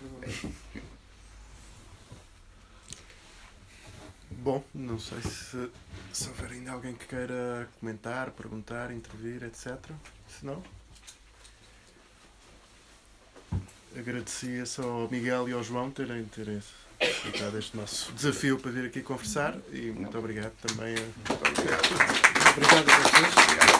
[4.30, 5.70] Bom, não sei se,
[6.12, 9.76] se houver ainda alguém que queira comentar, perguntar, intervir, etc.
[10.28, 10.62] Se não,
[13.98, 16.62] agradecia só ao Miguel e ao João terem, terem
[17.00, 20.94] aceitado este nosso desafio para vir aqui conversar e muito obrigado também.
[20.94, 21.00] A...
[21.00, 21.86] Muito obrigado.
[22.56, 23.75] obrigado a vocês.